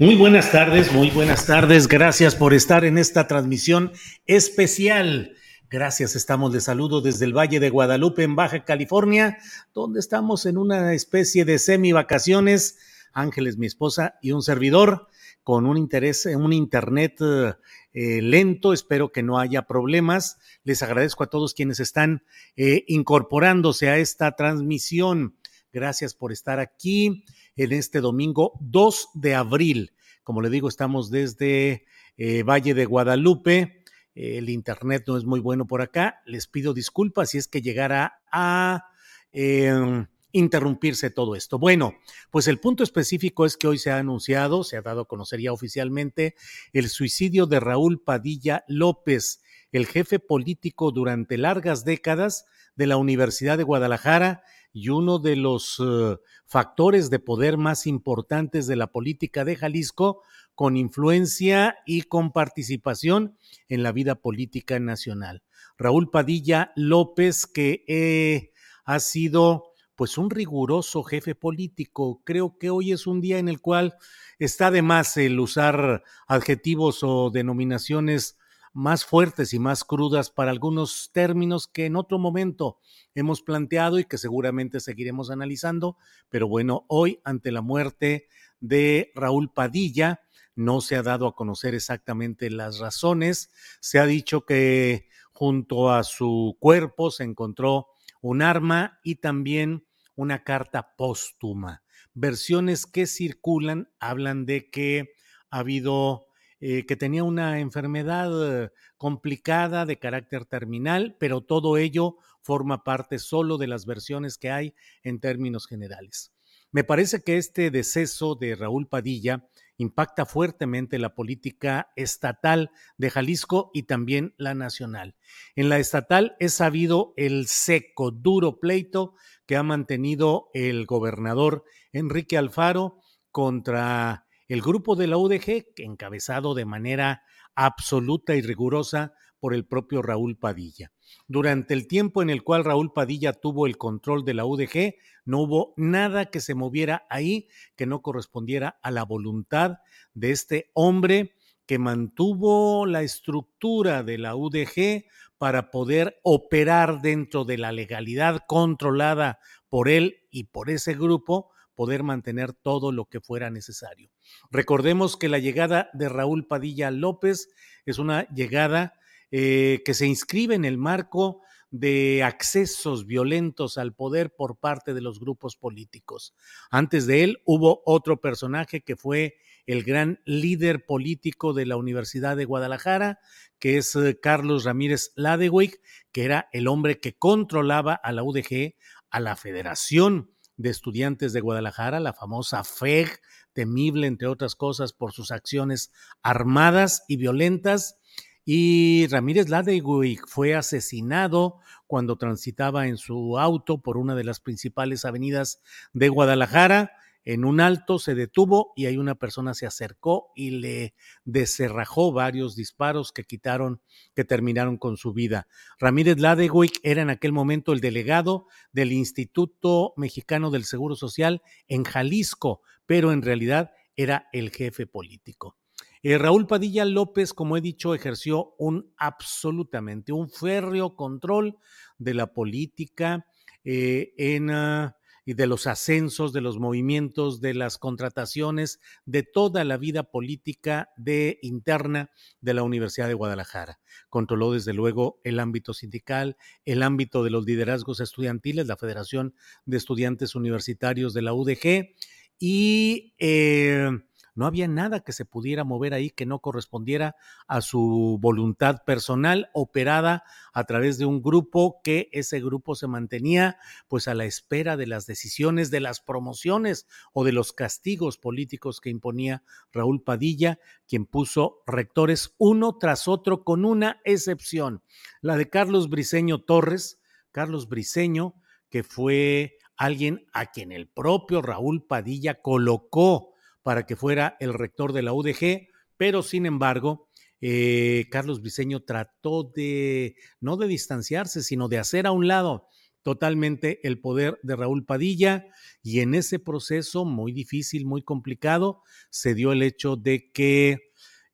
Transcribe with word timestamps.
Muy 0.00 0.14
buenas 0.14 0.52
tardes, 0.52 0.92
muy 0.92 1.10
buenas 1.10 1.44
tardes. 1.46 1.88
Gracias 1.88 2.36
por 2.36 2.54
estar 2.54 2.84
en 2.84 2.98
esta 2.98 3.26
transmisión 3.26 3.90
especial. 4.26 5.34
Gracias, 5.68 6.14
estamos 6.14 6.52
de 6.52 6.60
saludo 6.60 7.00
desde 7.00 7.24
el 7.24 7.36
Valle 7.36 7.58
de 7.58 7.68
Guadalupe, 7.68 8.22
en 8.22 8.36
Baja 8.36 8.64
California, 8.64 9.38
donde 9.74 9.98
estamos 9.98 10.46
en 10.46 10.56
una 10.56 10.94
especie 10.94 11.44
de 11.44 11.58
semi 11.58 11.90
vacaciones. 11.90 12.78
Ángeles, 13.12 13.58
mi 13.58 13.66
esposa, 13.66 14.20
y 14.22 14.30
un 14.30 14.42
servidor 14.42 15.08
con 15.42 15.66
un 15.66 15.76
interés 15.76 16.26
un 16.26 16.52
internet 16.52 17.16
eh, 17.20 18.22
lento. 18.22 18.72
Espero 18.72 19.10
que 19.10 19.24
no 19.24 19.40
haya 19.40 19.62
problemas. 19.62 20.38
Les 20.62 20.80
agradezco 20.84 21.24
a 21.24 21.30
todos 21.30 21.54
quienes 21.54 21.80
están 21.80 22.22
eh, 22.54 22.84
incorporándose 22.86 23.88
a 23.88 23.98
esta 23.98 24.30
transmisión. 24.36 25.34
Gracias 25.72 26.14
por 26.14 26.30
estar 26.30 26.60
aquí 26.60 27.24
en 27.58 27.72
este 27.72 28.00
domingo 28.00 28.52
2 28.60 29.08
de 29.14 29.34
abril. 29.34 29.92
Como 30.22 30.40
le 30.40 30.48
digo, 30.48 30.68
estamos 30.68 31.10
desde 31.10 31.84
eh, 32.16 32.42
Valle 32.44 32.72
de 32.72 32.86
Guadalupe. 32.86 33.82
el 34.14 34.48
internet 34.48 35.04
no 35.06 35.16
es 35.18 35.24
muy 35.24 35.40
bueno 35.40 35.66
por 35.66 35.82
acá. 35.82 36.22
Les 36.24 36.46
pido 36.46 36.72
disculpas 36.72 37.30
si 37.30 37.38
es 37.38 37.48
que 37.48 37.60
llegara 37.60 38.20
a 38.30 38.86
em, 39.32 40.06
interrumpirse 40.30 41.10
todo 41.10 41.34
esto. 41.34 41.58
Bueno, 41.58 41.94
pues 42.30 42.46
el 42.46 42.60
punto 42.60 42.84
específico 42.84 43.44
es 43.44 43.56
que 43.56 43.66
hoy 43.66 43.78
se 43.78 43.90
ha 43.90 43.98
anunciado, 43.98 44.62
se 44.62 44.76
ha 44.76 44.82
dado 44.82 45.02
a 45.02 45.08
conocer 45.08 45.40
ya 45.40 45.52
oficialmente 45.52 46.36
el 46.72 46.88
suicidio 46.88 47.46
de 47.46 47.58
Raúl 47.58 48.00
Padilla 48.00 48.64
López, 48.68 49.42
el 49.72 49.86
jefe 49.86 50.20
político 50.20 50.92
durante 50.92 51.38
largas 51.38 51.84
décadas 51.84 52.46
de 52.76 52.86
la 52.86 52.96
Universidad 52.96 53.58
de 53.58 53.64
Guadalajara 53.64 54.42
y 54.72 54.90
uno 54.90 55.18
de 55.18 55.36
los 55.36 55.78
uh, 55.80 56.18
factores 56.46 57.10
de 57.10 57.18
poder 57.18 57.56
más 57.56 57.86
importantes 57.86 58.66
de 58.66 58.76
la 58.76 58.88
política 58.88 59.44
de 59.44 59.56
Jalisco, 59.56 60.22
con 60.54 60.76
influencia 60.76 61.76
y 61.86 62.02
con 62.02 62.32
participación 62.32 63.36
en 63.68 63.82
la 63.82 63.92
vida 63.92 64.16
política 64.16 64.78
nacional. 64.80 65.42
Raúl 65.76 66.10
Padilla 66.10 66.72
López, 66.74 67.46
que 67.46 67.84
eh, 67.86 68.52
ha 68.84 68.98
sido 68.98 69.72
pues 69.94 70.16
un 70.16 70.30
riguroso 70.30 71.02
jefe 71.02 71.34
político. 71.34 72.22
Creo 72.24 72.56
que 72.58 72.70
hoy 72.70 72.92
es 72.92 73.06
un 73.06 73.20
día 73.20 73.38
en 73.38 73.48
el 73.48 73.60
cual 73.60 73.96
está 74.38 74.70
de 74.70 74.82
más 74.82 75.16
el 75.16 75.40
usar 75.40 76.04
adjetivos 76.26 77.00
o 77.02 77.30
denominaciones 77.30 78.38
más 78.72 79.04
fuertes 79.04 79.54
y 79.54 79.58
más 79.58 79.84
crudas 79.84 80.30
para 80.30 80.50
algunos 80.50 81.10
términos 81.12 81.66
que 81.66 81.86
en 81.86 81.96
otro 81.96 82.18
momento 82.18 82.78
hemos 83.14 83.42
planteado 83.42 83.98
y 83.98 84.04
que 84.04 84.18
seguramente 84.18 84.80
seguiremos 84.80 85.30
analizando. 85.30 85.96
Pero 86.28 86.48
bueno, 86.48 86.84
hoy 86.88 87.20
ante 87.24 87.52
la 87.52 87.62
muerte 87.62 88.28
de 88.60 89.12
Raúl 89.14 89.52
Padilla, 89.52 90.20
no 90.58 90.80
se 90.80 90.96
ha 90.96 91.04
dado 91.04 91.28
a 91.28 91.36
conocer 91.36 91.74
exactamente 91.74 92.50
las 92.50 92.80
razones. 92.80 93.50
Se 93.80 94.00
ha 94.00 94.06
dicho 94.06 94.44
que 94.44 95.08
junto 95.32 95.92
a 95.92 96.02
su 96.02 96.56
cuerpo 96.58 97.12
se 97.12 97.22
encontró 97.22 97.86
un 98.20 98.42
arma 98.42 98.98
y 99.04 99.16
también 99.16 99.86
una 100.16 100.42
carta 100.42 100.96
póstuma. 100.96 101.84
Versiones 102.12 102.86
que 102.86 103.06
circulan 103.06 103.88
hablan 104.00 104.46
de 104.46 104.68
que 104.68 105.12
ha 105.50 105.60
habido 105.60 106.26
eh, 106.60 106.86
que 106.86 106.96
tenía 106.96 107.24
una 107.24 107.60
enfermedad 107.60 108.70
complicada 108.96 109.86
de 109.86 109.98
carácter 109.98 110.44
terminal, 110.44 111.16
pero 111.18 111.40
todo 111.40 111.76
ello 111.76 112.16
forma 112.40 112.84
parte 112.84 113.18
solo 113.18 113.58
de 113.58 113.66
las 113.66 113.86
versiones 113.86 114.38
que 114.38 114.50
hay 114.50 114.74
en 115.02 115.20
términos 115.20 115.66
generales. 115.66 116.32
Me 116.70 116.84
parece 116.84 117.22
que 117.22 117.38
este 117.38 117.70
deceso 117.70 118.34
de 118.34 118.54
Raúl 118.54 118.88
Padilla 118.88 119.48
impacta 119.78 120.26
fuertemente 120.26 120.98
la 120.98 121.14
política 121.14 121.90
estatal 121.96 122.70
de 122.98 123.10
Jalisco 123.10 123.70
y 123.72 123.84
también 123.84 124.34
la 124.36 124.54
nacional. 124.54 125.16
En 125.56 125.68
la 125.68 125.78
estatal 125.78 126.36
es 126.40 126.54
sabido 126.54 127.14
el 127.16 127.46
seco, 127.46 128.10
duro 128.10 128.60
pleito 128.60 129.14
que 129.46 129.56
ha 129.56 129.62
mantenido 129.62 130.50
el 130.52 130.84
gobernador 130.84 131.64
Enrique 131.92 132.36
Alfaro 132.36 133.00
contra 133.30 134.26
el 134.48 134.62
grupo 134.62 134.96
de 134.96 135.06
la 135.06 135.18
UDG, 135.18 135.66
encabezado 135.76 136.54
de 136.54 136.64
manera 136.64 137.22
absoluta 137.54 138.34
y 138.34 138.40
rigurosa 138.40 139.12
por 139.38 139.54
el 139.54 139.66
propio 139.66 140.02
Raúl 140.02 140.36
Padilla. 140.38 140.90
Durante 141.26 141.74
el 141.74 141.86
tiempo 141.86 142.22
en 142.22 142.30
el 142.30 142.42
cual 142.42 142.64
Raúl 142.64 142.92
Padilla 142.92 143.32
tuvo 143.32 143.66
el 143.66 143.76
control 143.76 144.24
de 144.24 144.34
la 144.34 144.46
UDG, 144.46 144.94
no 145.24 145.40
hubo 145.40 145.74
nada 145.76 146.26
que 146.26 146.40
se 146.40 146.54
moviera 146.54 147.06
ahí 147.10 147.48
que 147.76 147.86
no 147.86 148.00
correspondiera 148.00 148.78
a 148.82 148.90
la 148.90 149.04
voluntad 149.04 149.76
de 150.14 150.30
este 150.30 150.70
hombre 150.74 151.34
que 151.66 151.78
mantuvo 151.78 152.86
la 152.86 153.02
estructura 153.02 154.02
de 154.02 154.16
la 154.16 154.34
UDG 154.34 155.04
para 155.36 155.70
poder 155.70 156.18
operar 156.22 157.02
dentro 157.02 157.44
de 157.44 157.58
la 157.58 157.72
legalidad 157.72 158.40
controlada 158.48 159.38
por 159.68 159.88
él 159.88 160.26
y 160.30 160.44
por 160.44 160.70
ese 160.70 160.94
grupo, 160.94 161.50
poder 161.74 162.02
mantener 162.02 162.54
todo 162.54 162.90
lo 162.90 163.04
que 163.04 163.20
fuera 163.20 163.50
necesario. 163.50 164.10
Recordemos 164.50 165.16
que 165.16 165.28
la 165.28 165.38
llegada 165.38 165.90
de 165.92 166.08
Raúl 166.08 166.46
Padilla 166.46 166.90
López 166.90 167.48
es 167.86 167.98
una 167.98 168.28
llegada 168.28 168.94
eh, 169.30 169.82
que 169.84 169.94
se 169.94 170.06
inscribe 170.06 170.54
en 170.54 170.64
el 170.64 170.78
marco 170.78 171.42
de 171.70 172.22
accesos 172.22 173.06
violentos 173.06 173.76
al 173.76 173.94
poder 173.94 174.34
por 174.34 174.56
parte 174.56 174.94
de 174.94 175.02
los 175.02 175.20
grupos 175.20 175.56
políticos. 175.56 176.34
Antes 176.70 177.06
de 177.06 177.24
él 177.24 177.42
hubo 177.44 177.82
otro 177.84 178.20
personaje 178.20 178.80
que 178.80 178.96
fue 178.96 179.36
el 179.66 179.84
gran 179.84 180.20
líder 180.24 180.86
político 180.86 181.52
de 181.52 181.66
la 181.66 181.76
Universidad 181.76 182.38
de 182.38 182.46
Guadalajara, 182.46 183.20
que 183.58 183.76
es 183.76 183.94
eh, 183.96 184.18
Carlos 184.18 184.64
Ramírez 184.64 185.12
Ladewig, 185.14 185.78
que 186.10 186.24
era 186.24 186.48
el 186.52 186.68
hombre 186.68 187.00
que 187.00 187.18
controlaba 187.18 187.92
a 187.92 188.12
la 188.12 188.22
UDG, 188.22 188.74
a 189.10 189.20
la 189.20 189.36
Federación 189.36 190.30
de 190.58 190.68
Estudiantes 190.68 191.32
de 191.32 191.40
Guadalajara, 191.40 192.00
la 192.00 192.12
famosa 192.12 192.62
FEG, 192.64 193.20
temible 193.54 194.06
entre 194.06 194.28
otras 194.28 194.54
cosas 194.54 194.92
por 194.92 195.12
sus 195.12 195.30
acciones 195.30 195.90
armadas 196.22 197.04
y 197.08 197.16
violentas. 197.16 197.98
Y 198.44 199.06
Ramírez 199.06 199.48
Ladewig 199.48 200.20
fue 200.26 200.54
asesinado 200.54 201.60
cuando 201.86 202.16
transitaba 202.16 202.88
en 202.88 202.98
su 202.98 203.38
auto 203.38 203.80
por 203.80 203.96
una 203.96 204.14
de 204.14 204.24
las 204.24 204.40
principales 204.40 205.04
avenidas 205.04 205.62
de 205.92 206.08
Guadalajara 206.08 206.92
en 207.28 207.44
un 207.44 207.60
alto 207.60 207.98
se 207.98 208.14
detuvo 208.14 208.72
y 208.74 208.86
ahí 208.86 208.96
una 208.96 209.14
persona 209.14 209.52
se 209.52 209.66
acercó 209.66 210.32
y 210.34 210.48
le 210.48 210.94
deserrajó 211.26 212.10
varios 212.10 212.56
disparos 212.56 213.12
que 213.12 213.24
quitaron, 213.24 213.82
que 214.14 214.24
terminaron 214.24 214.78
con 214.78 214.96
su 214.96 215.12
vida. 215.12 215.46
Ramírez 215.78 216.18
Ladewig 216.18 216.72
era 216.82 217.02
en 217.02 217.10
aquel 217.10 217.32
momento 217.32 217.74
el 217.74 217.80
delegado 217.80 218.46
del 218.72 218.92
Instituto 218.92 219.92
Mexicano 219.98 220.50
del 220.50 220.64
Seguro 220.64 220.96
Social 220.96 221.42
en 221.66 221.84
Jalisco, 221.84 222.62
pero 222.86 223.12
en 223.12 223.20
realidad 223.20 223.72
era 223.94 224.30
el 224.32 224.48
jefe 224.48 224.86
político. 224.86 225.58
Eh, 226.02 226.16
Raúl 226.16 226.46
Padilla 226.46 226.86
López, 226.86 227.34
como 227.34 227.58
he 227.58 227.60
dicho, 227.60 227.94
ejerció 227.94 228.54
un 228.56 228.94
absolutamente, 228.96 230.12
un 230.12 230.30
férreo 230.30 230.96
control 230.96 231.58
de 231.98 232.14
la 232.14 232.32
política 232.32 233.26
eh, 233.64 234.14
en, 234.16 234.48
uh, 234.48 234.92
y 235.28 235.34
de 235.34 235.46
los 235.46 235.66
ascensos, 235.66 236.32
de 236.32 236.40
los 236.40 236.58
movimientos, 236.58 237.42
de 237.42 237.52
las 237.52 237.76
contrataciones, 237.76 238.80
de 239.04 239.22
toda 239.22 239.62
la 239.62 239.76
vida 239.76 240.04
política 240.04 240.88
de 240.96 241.38
interna 241.42 242.10
de 242.40 242.54
la 242.54 242.62
Universidad 242.62 243.08
de 243.08 243.12
Guadalajara. 243.12 243.78
Controló 244.08 244.52
desde 244.52 244.72
luego 244.72 245.20
el 245.24 245.38
ámbito 245.38 245.74
sindical, 245.74 246.38
el 246.64 246.82
ámbito 246.82 247.22
de 247.24 247.28
los 247.28 247.44
liderazgos 247.44 248.00
estudiantiles, 248.00 248.68
la 248.68 248.78
Federación 248.78 249.34
de 249.66 249.76
Estudiantes 249.76 250.34
Universitarios 250.34 251.12
de 251.12 251.20
la 251.20 251.34
UDG 251.34 251.90
y 252.38 253.14
eh, 253.18 253.90
no 254.38 254.46
había 254.46 254.68
nada 254.68 255.00
que 255.00 255.12
se 255.12 255.24
pudiera 255.24 255.64
mover 255.64 255.94
ahí 255.94 256.10
que 256.10 256.24
no 256.24 256.38
correspondiera 256.38 257.16
a 257.48 257.60
su 257.60 258.18
voluntad 258.20 258.84
personal 258.86 259.50
operada 259.52 260.22
a 260.52 260.62
través 260.62 260.96
de 260.96 261.06
un 261.06 261.20
grupo 261.20 261.80
que 261.82 262.08
ese 262.12 262.38
grupo 262.38 262.76
se 262.76 262.86
mantenía 262.86 263.58
pues 263.88 264.06
a 264.06 264.14
la 264.14 264.26
espera 264.26 264.76
de 264.76 264.86
las 264.86 265.06
decisiones 265.06 265.72
de 265.72 265.80
las 265.80 266.00
promociones 266.00 266.86
o 267.12 267.24
de 267.24 267.32
los 267.32 267.52
castigos 267.52 268.16
políticos 268.16 268.80
que 268.80 268.90
imponía 268.90 269.42
Raúl 269.72 270.04
Padilla, 270.04 270.60
quien 270.86 271.04
puso 271.04 271.64
rectores 271.66 272.36
uno 272.38 272.78
tras 272.78 273.08
otro 273.08 273.42
con 273.42 273.64
una 273.64 274.00
excepción, 274.04 274.84
la 275.20 275.36
de 275.36 275.50
Carlos 275.50 275.88
Briceño 275.88 276.42
Torres, 276.42 277.00
Carlos 277.32 277.68
Briceño, 277.68 278.36
que 278.70 278.84
fue 278.84 279.58
alguien 279.76 280.26
a 280.32 280.46
quien 280.46 280.70
el 280.70 280.88
propio 280.88 281.42
Raúl 281.42 281.84
Padilla 281.84 282.40
colocó 282.40 283.34
para 283.62 283.86
que 283.86 283.96
fuera 283.96 284.36
el 284.40 284.54
rector 284.54 284.92
de 284.92 285.02
la 285.02 285.12
UDG, 285.12 285.68
pero 285.96 286.22
sin 286.22 286.46
embargo, 286.46 287.08
eh, 287.40 288.06
Carlos 288.10 288.40
Briceño 288.40 288.82
trató 288.82 289.44
de, 289.54 290.16
no 290.40 290.56
de 290.56 290.66
distanciarse, 290.66 291.42
sino 291.42 291.68
de 291.68 291.78
hacer 291.78 292.06
a 292.06 292.12
un 292.12 292.26
lado 292.26 292.68
totalmente 293.02 293.86
el 293.86 294.00
poder 294.00 294.38
de 294.42 294.56
Raúl 294.56 294.84
Padilla 294.84 295.46
y 295.82 296.00
en 296.00 296.14
ese 296.14 296.38
proceso 296.38 297.04
muy 297.04 297.32
difícil, 297.32 297.86
muy 297.86 298.02
complicado, 298.02 298.82
se 299.10 299.34
dio 299.34 299.52
el 299.52 299.62
hecho 299.62 299.96
de 299.96 300.30
que 300.32 300.90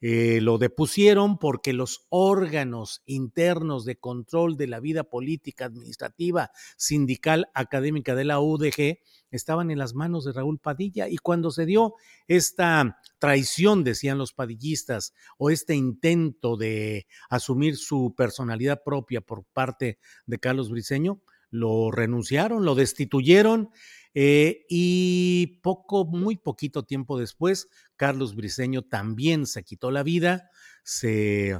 eh, 0.06 0.42
lo 0.42 0.58
depusieron 0.58 1.38
porque 1.38 1.72
los 1.72 2.04
órganos 2.10 3.02
internos 3.06 3.86
de 3.86 3.96
control 3.96 4.58
de 4.58 4.66
la 4.66 4.78
vida 4.78 5.04
política, 5.04 5.64
administrativa, 5.64 6.50
sindical, 6.76 7.48
académica 7.54 8.14
de 8.14 8.26
la 8.26 8.38
UDG 8.38 8.98
estaban 9.30 9.70
en 9.70 9.78
las 9.78 9.94
manos 9.94 10.26
de 10.26 10.32
Raúl 10.32 10.58
Padilla. 10.58 11.08
Y 11.08 11.16
cuando 11.16 11.50
se 11.50 11.64
dio 11.64 11.94
esta 12.28 13.00
traición, 13.18 13.82
decían 13.82 14.18
los 14.18 14.34
padillistas, 14.34 15.14
o 15.38 15.48
este 15.48 15.74
intento 15.74 16.58
de 16.58 17.06
asumir 17.30 17.78
su 17.78 18.12
personalidad 18.14 18.82
propia 18.84 19.22
por 19.22 19.44
parte 19.54 19.98
de 20.26 20.38
Carlos 20.38 20.68
Briceño, 20.68 21.22
lo 21.54 21.92
renunciaron, 21.92 22.64
lo 22.64 22.74
destituyeron 22.74 23.70
eh, 24.12 24.64
y 24.68 25.60
poco, 25.62 26.04
muy 26.04 26.36
poquito 26.36 26.82
tiempo 26.82 27.18
después, 27.18 27.68
Carlos 27.96 28.34
Briceño 28.34 28.82
también 28.82 29.46
se 29.46 29.62
quitó 29.62 29.92
la 29.92 30.02
vida, 30.02 30.50
se, 30.82 31.58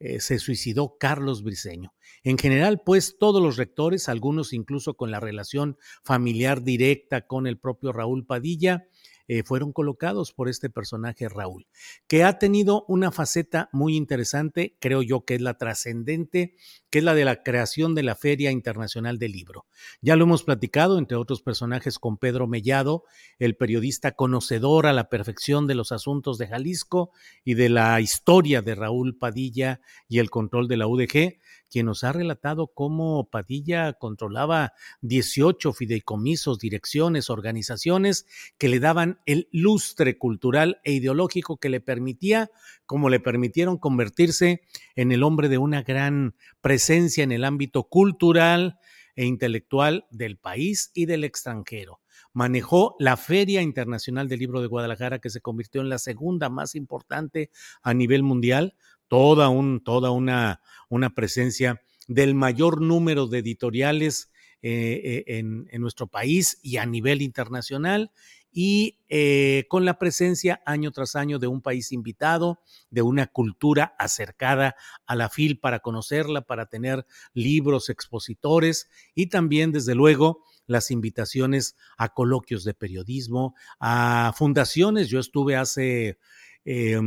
eh, 0.00 0.20
se 0.20 0.38
suicidó 0.40 0.96
Carlos 0.98 1.44
Briceño. 1.44 1.94
En 2.24 2.38
general, 2.38 2.82
pues 2.84 3.18
todos 3.18 3.40
los 3.40 3.56
rectores, 3.56 4.08
algunos 4.08 4.52
incluso 4.52 4.94
con 4.94 5.12
la 5.12 5.20
relación 5.20 5.76
familiar 6.02 6.62
directa 6.62 7.26
con 7.26 7.46
el 7.46 7.58
propio 7.58 7.92
Raúl 7.92 8.26
Padilla, 8.26 8.88
eh, 9.28 9.42
fueron 9.42 9.72
colocados 9.72 10.32
por 10.32 10.48
este 10.48 10.70
personaje 10.70 11.28
Raúl, 11.28 11.66
que 12.06 12.24
ha 12.24 12.38
tenido 12.38 12.84
una 12.88 13.10
faceta 13.10 13.68
muy 13.72 13.96
interesante, 13.96 14.76
creo 14.80 15.02
yo 15.02 15.24
que 15.24 15.34
es 15.34 15.40
la 15.40 15.58
trascendente, 15.58 16.54
que 16.90 16.98
es 16.98 17.04
la 17.04 17.14
de 17.14 17.24
la 17.24 17.42
creación 17.42 17.94
de 17.94 18.02
la 18.02 18.14
Feria 18.14 18.50
Internacional 18.50 19.18
del 19.18 19.32
Libro. 19.32 19.66
Ya 20.00 20.16
lo 20.16 20.24
hemos 20.24 20.42
platicado, 20.42 20.98
entre 20.98 21.16
otros 21.16 21.42
personajes, 21.42 21.98
con 21.98 22.18
Pedro 22.18 22.46
Mellado, 22.46 23.04
el 23.38 23.56
periodista 23.56 24.12
conocedor 24.12 24.86
a 24.86 24.92
la 24.92 25.08
perfección 25.08 25.66
de 25.66 25.74
los 25.74 25.92
asuntos 25.92 26.38
de 26.38 26.48
Jalisco 26.48 27.10
y 27.44 27.54
de 27.54 27.68
la 27.68 28.00
historia 28.00 28.62
de 28.62 28.74
Raúl 28.74 29.16
Padilla 29.16 29.80
y 30.08 30.18
el 30.18 30.30
control 30.30 30.68
de 30.68 30.76
la 30.76 30.86
UDG, 30.86 31.38
quien 31.70 31.86
nos 31.86 32.04
ha 32.04 32.12
relatado 32.12 32.68
cómo 32.68 33.28
Padilla 33.28 33.92
controlaba 33.94 34.72
18 35.02 35.72
fideicomisos, 35.72 36.58
direcciones, 36.58 37.30
organizaciones 37.30 38.26
que 38.58 38.68
le 38.68 38.80
daban 38.80 39.20
el 39.26 39.48
lustre 39.52 40.18
cultural 40.18 40.80
e 40.84 40.92
ideológico 40.92 41.58
que 41.58 41.68
le 41.68 41.80
permitía, 41.80 42.50
como 42.86 43.08
le 43.08 43.20
permitieron 43.20 43.78
convertirse 43.78 44.62
en 44.94 45.12
el 45.12 45.22
hombre 45.22 45.48
de 45.48 45.58
una 45.58 45.82
gran 45.82 46.34
presencia 46.60 47.24
en 47.24 47.32
el 47.32 47.44
ámbito 47.44 47.84
cultural 47.84 48.78
e 49.16 49.24
intelectual 49.24 50.06
del 50.10 50.36
país 50.36 50.90
y 50.94 51.06
del 51.06 51.24
extranjero. 51.24 52.00
Manejó 52.32 52.96
la 52.98 53.16
Feria 53.16 53.62
Internacional 53.62 54.28
del 54.28 54.40
Libro 54.40 54.60
de 54.60 54.66
Guadalajara, 54.66 55.20
que 55.20 55.30
se 55.30 55.40
convirtió 55.40 55.80
en 55.80 55.88
la 55.88 55.98
segunda 55.98 56.50
más 56.50 56.74
importante 56.74 57.50
a 57.82 57.94
nivel 57.94 58.22
mundial, 58.22 58.74
toda, 59.08 59.48
un, 59.48 59.82
toda 59.82 60.10
una, 60.10 60.60
una 60.88 61.10
presencia 61.10 61.82
del 62.08 62.34
mayor 62.34 62.80
número 62.80 63.26
de 63.26 63.38
editoriales 63.38 64.30
eh, 64.62 65.00
eh, 65.04 65.38
en, 65.38 65.68
en, 65.70 65.80
nuestro 65.80 66.06
país 66.06 66.58
y 66.62 66.78
a 66.78 66.86
nivel 66.86 67.22
internacional 67.22 68.10
y 68.58 69.00
eh, 69.10 69.66
con 69.68 69.84
la 69.84 69.98
presencia 69.98 70.62
año 70.64 70.90
tras 70.90 71.14
año 71.14 71.38
de 71.38 71.46
un 71.46 71.60
país 71.60 71.92
invitado, 71.92 72.62
de 72.88 73.02
una 73.02 73.26
cultura 73.26 73.94
acercada 73.98 74.76
a 75.04 75.14
la 75.14 75.28
FIL 75.28 75.58
para 75.60 75.80
conocerla, 75.80 76.40
para 76.40 76.64
tener 76.64 77.06
libros, 77.34 77.90
expositores 77.90 78.88
y 79.14 79.26
también, 79.26 79.72
desde 79.72 79.94
luego, 79.94 80.42
las 80.66 80.90
invitaciones 80.90 81.76
a 81.98 82.14
coloquios 82.14 82.64
de 82.64 82.72
periodismo, 82.72 83.54
a 83.78 84.32
fundaciones. 84.34 85.08
Yo 85.10 85.20
estuve 85.20 85.54
hace... 85.54 86.18
Eh, 86.64 86.98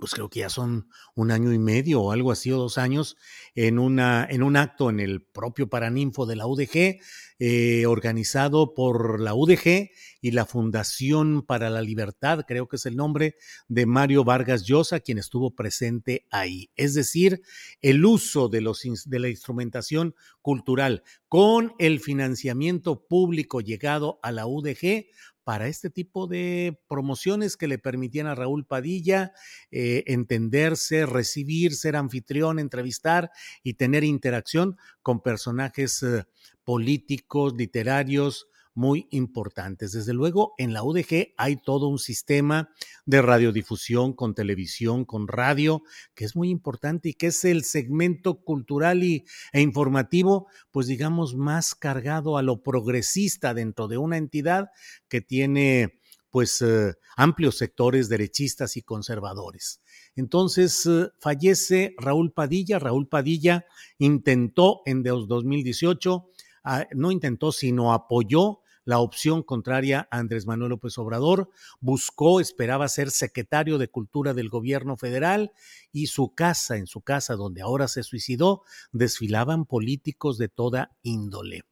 pues 0.00 0.12
creo 0.14 0.30
que 0.30 0.40
ya 0.40 0.48
son 0.48 0.88
un 1.14 1.30
año 1.30 1.52
y 1.52 1.58
medio 1.58 2.00
o 2.00 2.12
algo 2.12 2.32
así, 2.32 2.50
o 2.50 2.56
dos 2.56 2.78
años, 2.78 3.16
en, 3.54 3.78
una, 3.78 4.26
en 4.28 4.42
un 4.42 4.56
acto 4.56 4.90
en 4.90 4.98
el 4.98 5.22
propio 5.22 5.68
Paraninfo 5.68 6.26
de 6.26 6.36
la 6.36 6.46
UDG, 6.46 7.00
eh, 7.38 7.86
organizado 7.86 8.74
por 8.74 9.20
la 9.20 9.34
UDG 9.34 9.90
y 10.20 10.30
la 10.32 10.46
Fundación 10.46 11.42
para 11.46 11.70
la 11.70 11.82
Libertad, 11.82 12.44
creo 12.46 12.68
que 12.68 12.76
es 12.76 12.86
el 12.86 12.96
nombre 12.96 13.36
de 13.68 13.86
Mario 13.86 14.24
Vargas 14.24 14.64
Llosa, 14.64 15.00
quien 15.00 15.18
estuvo 15.18 15.54
presente 15.54 16.26
ahí. 16.30 16.70
Es 16.76 16.94
decir, 16.94 17.42
el 17.80 18.04
uso 18.04 18.48
de, 18.48 18.60
los, 18.60 18.82
de 19.06 19.18
la 19.18 19.28
instrumentación 19.28 20.14
cultural 20.42 21.02
con 21.28 21.74
el 21.78 22.00
financiamiento 22.00 23.06
público 23.06 23.60
llegado 23.60 24.18
a 24.22 24.32
la 24.32 24.46
UDG 24.46 25.06
para 25.50 25.66
este 25.66 25.90
tipo 25.90 26.28
de 26.28 26.80
promociones 26.86 27.56
que 27.56 27.66
le 27.66 27.80
permitían 27.80 28.28
a 28.28 28.36
Raúl 28.36 28.64
Padilla 28.64 29.32
eh, 29.72 30.04
entenderse, 30.06 31.06
recibir, 31.06 31.74
ser 31.74 31.96
anfitrión, 31.96 32.60
entrevistar 32.60 33.32
y 33.64 33.74
tener 33.74 34.04
interacción 34.04 34.76
con 35.02 35.20
personajes 35.20 36.04
eh, 36.04 36.22
políticos, 36.62 37.54
literarios, 37.56 38.46
muy 38.74 39.08
importantes. 39.10 39.92
Desde 39.92 40.14
luego, 40.14 40.54
en 40.58 40.72
la 40.72 40.82
UDG 40.82 41.34
hay 41.36 41.56
todo 41.56 41.88
un 41.88 41.98
sistema 41.98 42.70
de 43.06 43.22
radiodifusión 43.22 44.12
con 44.12 44.34
televisión, 44.34 45.04
con 45.04 45.28
radio, 45.28 45.82
que 46.14 46.24
es 46.24 46.36
muy 46.36 46.50
importante 46.50 47.10
y 47.10 47.14
que 47.14 47.28
es 47.28 47.44
el 47.44 47.64
segmento 47.64 48.42
cultural 48.42 49.02
y, 49.02 49.24
e 49.52 49.60
informativo, 49.60 50.48
pues 50.70 50.86
digamos, 50.86 51.34
más 51.34 51.74
cargado 51.74 52.36
a 52.36 52.42
lo 52.42 52.62
progresista 52.62 53.54
dentro 53.54 53.88
de 53.88 53.98
una 53.98 54.16
entidad 54.16 54.68
que 55.08 55.20
tiene 55.20 56.00
pues 56.30 56.62
eh, 56.62 56.94
amplios 57.16 57.58
sectores 57.58 58.08
derechistas 58.08 58.76
y 58.76 58.82
conservadores. 58.82 59.82
Entonces 60.14 60.86
eh, 60.86 61.08
fallece 61.18 61.94
Raúl 61.98 62.32
Padilla. 62.32 62.78
Raúl 62.78 63.08
Padilla 63.08 63.64
intentó 63.98 64.82
en 64.86 65.02
2018 65.02 66.30
Ah, 66.64 66.86
no 66.92 67.10
intentó, 67.10 67.52
sino 67.52 67.92
apoyó 67.92 68.60
la 68.84 68.98
opción 68.98 69.42
contraria 69.42 70.08
a 70.10 70.18
Andrés 70.18 70.46
Manuel 70.46 70.70
López 70.70 70.96
Obrador, 70.98 71.50
buscó, 71.80 72.40
esperaba 72.40 72.88
ser 72.88 73.10
secretario 73.10 73.78
de 73.78 73.88
Cultura 73.88 74.34
del 74.34 74.48
gobierno 74.48 74.96
federal 74.96 75.52
y 75.92 76.06
su 76.06 76.34
casa, 76.34 76.76
en 76.76 76.86
su 76.86 77.02
casa 77.02 77.36
donde 77.36 77.62
ahora 77.62 77.88
se 77.88 78.02
suicidó, 78.02 78.62
desfilaban 78.90 79.64
políticos 79.66 80.38
de 80.38 80.48
toda 80.48 80.96
índole. 81.02 81.62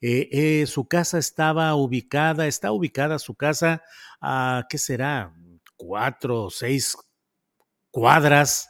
Eh, 0.00 0.28
eh, 0.32 0.66
su 0.66 0.86
casa 0.88 1.18
estaba 1.18 1.74
ubicada, 1.74 2.46
está 2.46 2.72
ubicada 2.72 3.18
su 3.18 3.34
casa 3.34 3.82
a, 4.20 4.66
¿qué 4.68 4.78
será? 4.78 5.34
Cuatro 5.76 6.44
o 6.44 6.50
seis 6.50 6.96
cuadras 7.90 8.68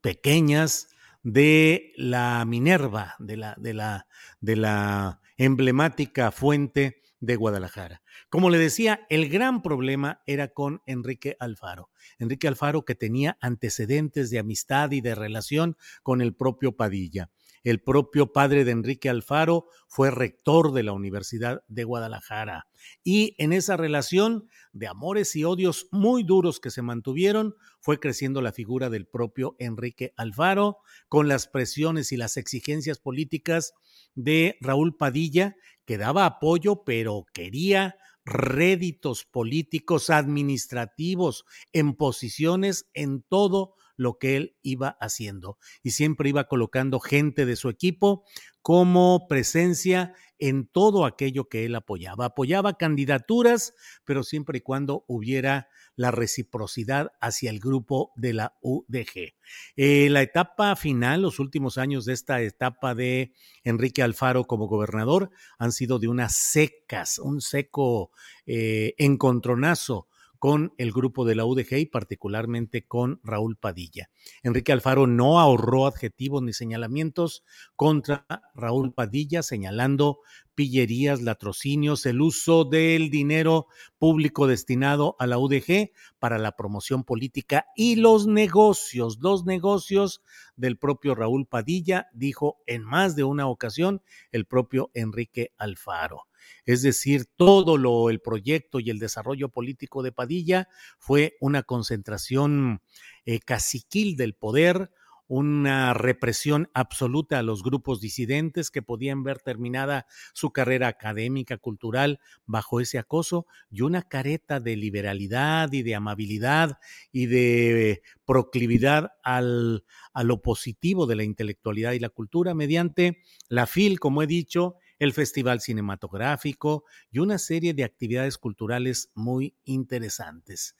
pequeñas 0.00 0.88
de 1.22 1.92
la 1.96 2.44
Minerva, 2.44 3.14
de 3.18 3.36
la, 3.36 3.54
de 3.58 3.74
la, 3.74 4.06
de 4.40 4.56
la 4.56 5.20
emblemática 5.36 6.30
fuente 6.30 7.02
de 7.20 7.36
Guadalajara. 7.36 8.02
Como 8.28 8.50
le 8.50 8.58
decía, 8.58 9.06
el 9.08 9.28
gran 9.28 9.62
problema 9.62 10.22
era 10.26 10.48
con 10.48 10.82
Enrique 10.86 11.36
Alfaro. 11.40 11.90
Enrique 12.18 12.48
Alfaro 12.48 12.84
que 12.84 12.94
tenía 12.94 13.36
antecedentes 13.40 14.30
de 14.30 14.38
amistad 14.38 14.90
y 14.92 15.00
de 15.00 15.14
relación 15.14 15.76
con 16.02 16.20
el 16.20 16.34
propio 16.34 16.76
Padilla. 16.76 17.30
El 17.64 17.82
propio 17.82 18.32
padre 18.32 18.64
de 18.64 18.72
Enrique 18.72 19.08
Alfaro 19.08 19.66
fue 19.86 20.10
rector 20.10 20.72
de 20.72 20.82
la 20.82 20.92
Universidad 20.92 21.62
de 21.68 21.84
Guadalajara. 21.84 22.66
Y 23.02 23.34
en 23.38 23.52
esa 23.52 23.76
relación 23.76 24.48
de 24.72 24.86
amores 24.86 25.34
y 25.36 25.44
odios 25.44 25.88
muy 25.90 26.22
duros 26.22 26.60
que 26.60 26.70
se 26.70 26.82
mantuvieron, 26.82 27.54
fue 27.80 27.98
creciendo 28.00 28.42
la 28.42 28.52
figura 28.52 28.90
del 28.90 29.06
propio 29.06 29.56
Enrique 29.58 30.12
Alfaro, 30.16 30.78
con 31.08 31.28
las 31.28 31.48
presiones 31.48 32.12
y 32.12 32.16
las 32.16 32.36
exigencias 32.36 32.98
políticas 32.98 33.72
de 34.14 34.56
Raúl 34.60 34.96
Padilla, 34.96 35.56
que 35.84 35.98
daba 35.98 36.26
apoyo, 36.26 36.84
pero 36.84 37.24
quería 37.32 37.96
réditos 38.28 39.24
políticos, 39.24 40.10
administrativos, 40.10 41.44
en 41.72 41.94
posiciones 41.94 42.88
en 42.92 43.22
todo 43.22 43.74
lo 43.98 44.16
que 44.16 44.36
él 44.36 44.56
iba 44.62 44.96
haciendo 45.00 45.58
y 45.82 45.90
siempre 45.90 46.30
iba 46.30 46.44
colocando 46.44 47.00
gente 47.00 47.44
de 47.44 47.56
su 47.56 47.68
equipo 47.68 48.24
como 48.62 49.26
presencia 49.28 50.14
en 50.38 50.66
todo 50.66 51.04
aquello 51.04 51.48
que 51.48 51.64
él 51.64 51.74
apoyaba. 51.74 52.26
Apoyaba 52.26 52.78
candidaturas, 52.78 53.74
pero 54.04 54.22
siempre 54.22 54.58
y 54.58 54.60
cuando 54.60 55.04
hubiera 55.08 55.68
la 55.96 56.12
reciprocidad 56.12 57.10
hacia 57.20 57.50
el 57.50 57.58
grupo 57.58 58.12
de 58.14 58.32
la 58.34 58.56
UDG. 58.62 59.34
Eh, 59.76 60.08
la 60.10 60.22
etapa 60.22 60.76
final, 60.76 61.22
los 61.22 61.40
últimos 61.40 61.76
años 61.76 62.04
de 62.04 62.12
esta 62.12 62.40
etapa 62.40 62.94
de 62.94 63.32
Enrique 63.64 64.02
Alfaro 64.02 64.44
como 64.44 64.68
gobernador 64.68 65.30
han 65.58 65.72
sido 65.72 65.98
de 65.98 66.06
unas 66.06 66.36
secas, 66.36 67.18
un 67.18 67.40
seco 67.40 68.12
eh, 68.46 68.94
encontronazo 68.98 70.07
con 70.38 70.72
el 70.78 70.92
grupo 70.92 71.24
de 71.24 71.34
la 71.34 71.44
UDG 71.44 71.78
y 71.78 71.86
particularmente 71.86 72.86
con 72.86 73.20
Raúl 73.24 73.56
Padilla. 73.56 74.10
Enrique 74.42 74.72
Alfaro 74.72 75.06
no 75.06 75.40
ahorró 75.40 75.86
adjetivos 75.86 76.42
ni 76.42 76.52
señalamientos 76.52 77.44
contra 77.74 78.26
Raúl 78.54 78.92
Padilla, 78.92 79.42
señalando 79.42 80.20
pillerías, 80.54 81.22
latrocinios, 81.22 82.04
el 82.06 82.20
uso 82.20 82.64
del 82.64 83.10
dinero 83.10 83.66
público 83.98 84.46
destinado 84.46 85.14
a 85.18 85.26
la 85.26 85.38
UDG 85.38 85.92
para 86.18 86.38
la 86.38 86.56
promoción 86.56 87.04
política 87.04 87.66
y 87.76 87.96
los 87.96 88.26
negocios, 88.26 89.18
los 89.20 89.44
negocios 89.44 90.22
del 90.56 90.76
propio 90.76 91.14
Raúl 91.14 91.46
Padilla, 91.46 92.08
dijo 92.12 92.58
en 92.66 92.82
más 92.82 93.14
de 93.14 93.24
una 93.24 93.46
ocasión 93.46 94.02
el 94.32 94.46
propio 94.46 94.90
Enrique 94.94 95.52
Alfaro. 95.58 96.24
Es 96.64 96.82
decir, 96.82 97.26
todo 97.36 97.76
lo, 97.76 98.10
el 98.10 98.20
proyecto 98.20 98.80
y 98.80 98.90
el 98.90 98.98
desarrollo 98.98 99.48
político 99.48 100.02
de 100.02 100.12
Padilla 100.12 100.68
fue 100.98 101.36
una 101.40 101.62
concentración 101.62 102.82
eh, 103.24 103.40
caciquil 103.40 104.16
del 104.16 104.34
poder, 104.34 104.90
una 105.28 105.92
represión 105.92 106.70
absoluta 106.72 107.38
a 107.38 107.42
los 107.42 107.62
grupos 107.62 108.00
disidentes 108.00 108.70
que 108.70 108.80
podían 108.80 109.22
ver 109.22 109.38
terminada 109.40 110.06
su 110.32 110.50
carrera 110.50 110.88
académica, 110.88 111.58
cultural, 111.58 112.18
bajo 112.46 112.80
ese 112.80 112.98
acoso, 112.98 113.46
y 113.70 113.82
una 113.82 114.02
careta 114.02 114.58
de 114.58 114.76
liberalidad 114.76 115.70
y 115.72 115.82
de 115.82 115.94
amabilidad 115.94 116.78
y 117.12 117.26
de 117.26 118.02
proclividad 118.24 119.12
al, 119.22 119.84
a 120.14 120.24
lo 120.24 120.40
positivo 120.40 121.06
de 121.06 121.16
la 121.16 121.24
intelectualidad 121.24 121.92
y 121.92 121.98
la 121.98 122.08
cultura 122.08 122.54
mediante 122.54 123.22
la 123.48 123.66
FIL, 123.66 124.00
como 124.00 124.22
he 124.22 124.26
dicho, 124.26 124.76
el 124.98 125.12
Festival 125.12 125.60
Cinematográfico 125.60 126.84
y 127.10 127.18
una 127.18 127.38
serie 127.38 127.74
de 127.74 127.84
actividades 127.84 128.38
culturales 128.38 129.10
muy 129.14 129.54
interesantes. 129.64 130.76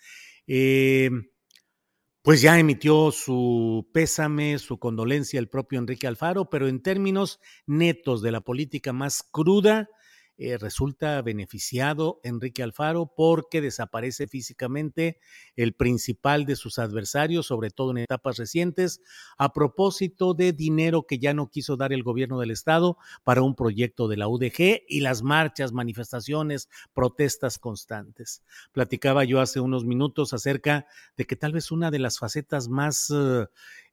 Eh, 0.46 1.10
pues 2.22 2.42
ya 2.42 2.58
emitió 2.58 3.10
su 3.10 3.88
pésame, 3.92 4.58
su 4.58 4.78
condolencia 4.78 5.38
el 5.40 5.48
propio 5.48 5.78
Enrique 5.78 6.06
Alfaro, 6.06 6.50
pero 6.50 6.68
en 6.68 6.82
términos 6.82 7.40
netos 7.66 8.20
de 8.22 8.32
la 8.32 8.42
política 8.42 8.92
más 8.92 9.22
cruda, 9.22 9.88
eh, 10.40 10.56
resulta 10.56 11.20
beneficiado 11.20 12.20
Enrique 12.22 12.62
Alfaro 12.62 13.12
porque 13.16 13.60
desaparece 13.60 14.28
físicamente 14.28 15.18
el 15.56 15.72
principal 15.72 16.46
de 16.46 16.54
sus 16.54 16.78
adversarios, 16.78 17.46
sobre 17.46 17.70
todo 17.70 17.90
en 17.90 17.98
etapas 17.98 18.36
recientes, 18.36 19.00
a 19.36 19.52
propósito 19.52 20.34
de 20.34 20.52
dinero 20.52 21.02
que 21.08 21.18
ya 21.18 21.34
no 21.34 21.50
quiso 21.50 21.76
dar 21.76 21.92
el 21.92 22.04
gobierno 22.04 22.38
del 22.38 22.52
estado 22.52 22.98
para 23.24 23.42
un 23.42 23.56
proyecto 23.56 24.06
de 24.06 24.16
la 24.16 24.28
UDG 24.28 24.84
y 24.88 25.00
las 25.00 25.24
marchas, 25.24 25.72
manifestaciones, 25.72 26.68
protestas 26.94 27.58
constantes. 27.58 28.44
Platicaba 28.70 29.24
yo 29.24 29.40
hace 29.40 29.58
unos 29.58 29.84
minutos 29.84 30.32
acerca 30.34 30.86
de 31.16 31.24
que 31.24 31.34
tal 31.34 31.52
vez 31.52 31.72
una 31.72 31.90
de 31.90 31.98
las 31.98 32.20
facetas 32.20 32.68
más 32.68 33.10
eh, 33.10 33.46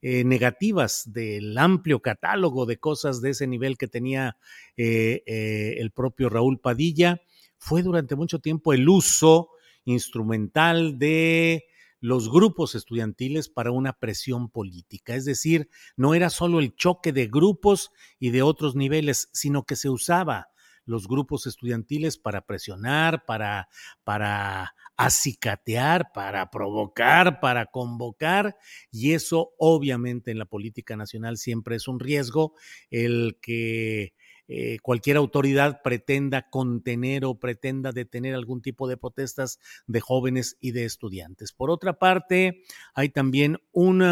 eh, 0.03 0.23
negativas 0.23 1.11
del 1.11 1.57
amplio 1.57 2.03
catálogo 2.03 2.67
de 2.67 2.77
cosas 2.77 3.19
de 3.21 3.31
ese 3.31 3.47
nivel 3.47 3.79
que 3.79 3.87
tenía 3.87 4.37
el 4.77 5.89
propio 5.91 6.29
Raúl 6.35 6.59
Padilla, 6.59 7.21
fue 7.57 7.81
durante 7.81 8.15
mucho 8.15 8.39
tiempo 8.39 8.73
el 8.73 8.87
uso 8.87 9.49
instrumental 9.85 10.99
de 10.99 11.65
los 11.99 12.29
grupos 12.29 12.75
estudiantiles 12.75 13.49
para 13.49 13.71
una 13.71 13.93
presión 13.93 14.49
política. 14.49 15.15
Es 15.15 15.25
decir, 15.25 15.69
no 15.95 16.13
era 16.13 16.29
solo 16.29 16.59
el 16.59 16.75
choque 16.75 17.11
de 17.11 17.27
grupos 17.27 17.91
y 18.19 18.29
de 18.29 18.41
otros 18.43 18.75
niveles, 18.75 19.29
sino 19.33 19.63
que 19.63 19.75
se 19.75 19.89
usaba 19.89 20.49
los 20.85 21.07
grupos 21.07 21.47
estudiantiles 21.47 22.17
para 22.17 22.41
presionar, 22.41 23.25
para, 23.25 23.69
para 24.03 24.75
acicatear, 24.97 26.11
para 26.13 26.51
provocar, 26.51 27.39
para 27.39 27.65
convocar, 27.65 28.55
y 28.91 29.13
eso 29.13 29.53
obviamente 29.57 30.31
en 30.31 30.37
la 30.37 30.45
política 30.45 30.95
nacional 30.95 31.37
siempre 31.37 31.75
es 31.75 31.87
un 31.87 31.99
riesgo, 31.99 32.53
el 32.91 33.39
que 33.41 34.13
eh, 34.47 34.77
cualquier 34.81 35.17
autoridad 35.17 35.81
pretenda 35.83 36.49
contener 36.49 37.25
o 37.25 37.39
pretenda 37.39 37.91
detener 37.91 38.35
algún 38.35 38.61
tipo 38.61 38.87
de 38.87 38.97
protestas 38.97 39.59
de 39.87 40.01
jóvenes 40.01 40.57
y 40.59 40.71
de 40.71 40.85
estudiantes. 40.85 41.51
Por 41.51 41.71
otra 41.71 41.97
parte, 41.97 42.63
hay 42.93 43.09
también 43.09 43.57
un 43.71 44.03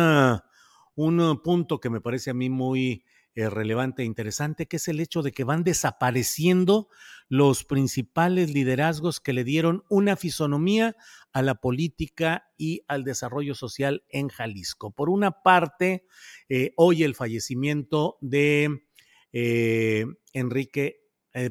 punto 1.43 1.79
que 1.79 1.89
me 1.89 2.01
parece 2.01 2.31
a 2.31 2.33
mí 2.33 2.49
muy 2.49 3.03
eh, 3.35 3.49
relevante 3.49 4.03
e 4.03 4.05
interesante, 4.05 4.67
que 4.67 4.77
es 4.77 4.87
el 4.87 4.99
hecho 4.99 5.23
de 5.23 5.31
que 5.31 5.43
van 5.43 5.63
desapareciendo 5.63 6.87
los 7.29 7.63
principales 7.63 8.53
liderazgos 8.53 9.19
que 9.19 9.33
le 9.33 9.43
dieron 9.43 9.83
una 9.89 10.15
fisonomía 10.15 10.95
a 11.31 11.41
la 11.41 11.55
política 11.55 12.51
y 12.57 12.83
al 12.87 13.03
desarrollo 13.03 13.55
social 13.55 14.03
en 14.09 14.29
Jalisco. 14.29 14.91
Por 14.91 15.09
una 15.09 15.41
parte, 15.41 16.05
eh, 16.47 16.73
hoy 16.75 17.01
el 17.01 17.15
fallecimiento 17.15 18.19
de 18.21 18.82
eh, 19.33 20.05
Enrique, 20.31 21.01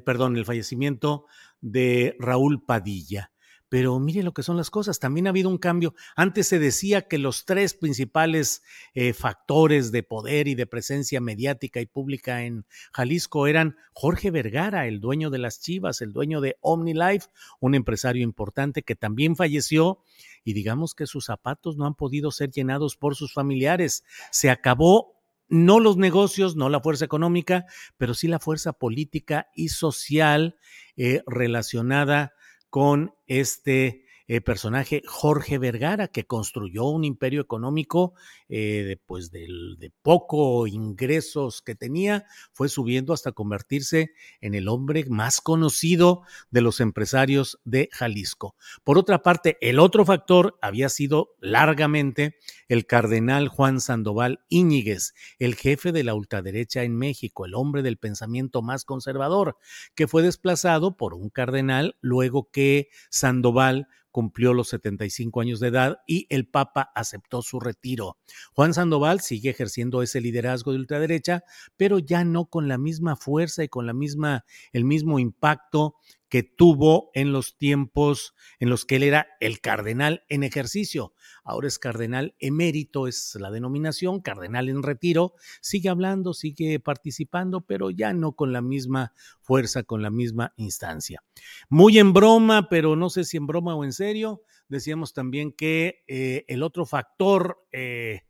perdón, 0.05 0.37
el 0.37 0.45
fallecimiento 0.45 1.27
de 1.61 2.17
Raúl 2.19 2.65
Padilla. 2.65 3.33
Pero 3.73 3.99
mire 3.99 4.23
lo 4.23 4.35
que 4.35 4.43
son 4.43 4.59
las 4.59 4.69
cosas. 4.69 4.99
También 4.99 5.27
ha 5.27 5.31
habido 5.31 5.49
un 5.49 5.57
cambio. 5.57 5.95
Antes 6.15 6.47
se 6.47 6.59
decía 6.59 7.09
que 7.09 7.17
los 7.17 7.47
tres 7.47 7.73
principales 7.73 8.62
eh, 8.93 9.15
factores 9.15 9.91
de 9.93 10.03
poder 10.03 10.47
y 10.47 10.55
de 10.55 10.67
presencia 10.67 11.23
mediática 11.23 11.81
y 11.81 11.87
pública 11.87 12.43
en 12.43 12.67
Jalisco 12.93 13.47
eran 13.47 13.79
Jorge 13.95 14.31
Vergara, 14.31 14.87
el 14.87 15.01
dueño 15.01 15.31
de 15.31 15.39
las 15.39 15.59
Chivas, 15.59 16.03
el 16.03 16.12
dueño 16.12 16.43
de 16.43 16.59
OmniLife, 16.61 17.29
un 17.61 17.75
empresario 17.75 18.23
importante 18.23 18.83
que 18.83 18.95
también 18.95 19.37
falleció 19.37 20.01
y 20.45 20.53
digamos 20.53 20.95
que 20.95 21.07
sus 21.07 21.25
zapatos 21.25 21.79
no 21.79 21.87
han 21.87 21.95
podido 21.95 22.31
ser 22.31 22.51
llenados 22.51 22.99
por 22.99 23.17
sus 23.17 23.33
familiares. 23.33 24.05
Se 24.31 24.51
acabó 24.51 25.22
no 25.49 25.81
los 25.81 25.97
negocios, 25.97 26.57
no 26.57 26.69
la 26.69 26.81
fuerza 26.81 27.05
económica, 27.05 27.67
pero 27.97 28.15
sí 28.15 28.29
la 28.29 28.39
fuerza 28.39 28.73
política 28.73 29.49
y 29.55 29.69
social 29.69 30.57
eh, 30.97 31.23
relacionada 31.27 32.33
con 32.71 33.15
este 33.27 34.07
eh, 34.29 34.41
personaje 34.41 35.02
Jorge 35.07 35.59
Vergara, 35.59 36.09
que 36.09 36.25
construyó 36.25 36.85
un 36.85 37.05
imperio 37.05 37.41
económico 37.41 38.14
eh, 38.49 38.85
de, 38.87 38.97
pues 38.97 39.31
de 39.31 39.93
poco 40.02 40.67
ingresos 40.67 41.62
que 41.62 41.75
tenía, 41.75 42.25
fue 42.52 42.69
subiendo 42.69 43.12
hasta 43.12 43.33
convertirse 43.33 44.12
en 44.41 44.55
el 44.55 44.69
hombre 44.69 45.05
más 45.09 45.41
conocido 45.41 46.23
de 46.50 46.61
los 46.61 46.81
empresarios 46.81 47.61
de 47.64 47.88
Jalisco. 47.93 48.57
Por 48.85 48.99
otra 48.99 49.23
parte, 49.23 49.59
el 49.61 49.79
otro 49.79 50.05
factor 50.05 50.59
había 50.62 50.88
sido 50.88 51.37
largamente 51.41 52.37
el 52.69 52.87
cardenal 52.87 53.49
Juan 53.49 53.81
Sandoval 53.81 54.45
Íñiguez, 54.49 55.14
el 55.38 55.55
jefe 55.55 55.93
de 55.93 56.05
la 56.05 56.14
ultraderecha 56.14 56.83
en 56.83 56.97
México, 56.97 57.45
el 57.45 57.55
hombre 57.55 57.83
del 57.83 57.99
pensamiento 57.99 58.62
más 58.62 58.85
conservador, 58.85 59.57
que 59.95 60.07
fue 60.07 60.23
desplazado 60.23 60.97
por 60.97 61.14
un 61.14 61.31
cardenal 61.31 61.97
luego 62.00 62.50
que 62.50 62.88
Sandoval 63.11 63.88
cumplió 64.12 64.54
los 64.54 64.69
75 64.69 65.40
años 65.40 65.59
de 65.59 65.69
edad 65.69 65.99
y 66.07 66.26
el 66.31 66.47
Papa 66.47 66.92
aceptó 66.95 67.42
su 67.42 67.59
retiro. 67.59 68.19
Juan 68.52 68.75
Sandoval 68.75 69.21
sigue 69.21 69.50
ejerciendo 69.50 70.02
ese 70.02 70.21
liderazgo 70.21 70.73
de 70.73 70.78
ultraderecha, 70.78 71.42
pero 71.76 71.99
ya 71.99 72.25
no 72.25 72.47
con 72.47 72.69
la 72.69 72.78
misma 72.78 73.16
fuerza 73.16 73.64
y 73.64 73.69
con 73.69 73.87
la 73.87 73.95
misma 73.95 74.45
el 74.73 74.85
mismo 74.85 75.19
impacto 75.19 75.97
que 76.33 76.43
tuvo 76.43 77.11
en 77.12 77.31
los 77.31 77.59
tiempos 77.59 78.35
en 78.59 78.71
los 78.71 78.87
que 78.87 78.97
él 78.97 79.03
era 79.03 79.27
el 79.39 79.61
cardenal 79.61 80.25
en 80.31 80.45
ejercicio. 80.45 81.12
Ahora 81.45 81.69
es 81.69 81.79
cardenal 81.79 82.35
emérito, 82.39 83.07
es 83.07 83.37
la 83.39 83.51
denominación, 83.51 84.23
cardenal 84.23 84.71
en 84.71 84.83
retiro, 84.83 85.35
sigue 85.61 85.91
hablando, 85.91 86.33
sigue 86.33 86.81
participando, 86.81 87.61
pero 87.67 87.91
ya 87.91 88.15
no 88.15 88.33
con 88.33 88.51
la 88.51 88.62
misma 88.62 89.12
fuerza, 89.43 89.83
con 89.83 90.01
la 90.01 90.09
misma 90.09 90.55
instancia. 90.57 91.23
Muy 91.69 91.99
en 91.99 92.15
broma, 92.15 92.71
pero 92.71 92.97
no 92.97 93.11
sé 93.11 93.25
si 93.25 93.37
en 93.37 93.47
broma 93.47 93.75
o 93.75 93.85
en 93.85 93.93
serio, 93.93 94.41
decíamos 94.69 95.12
también 95.12 95.53
que 95.53 96.03
eh, 96.09 96.47
el 96.49 96.62
otro 96.62 96.87
factor... 96.87 97.67
Eh, 97.73 98.23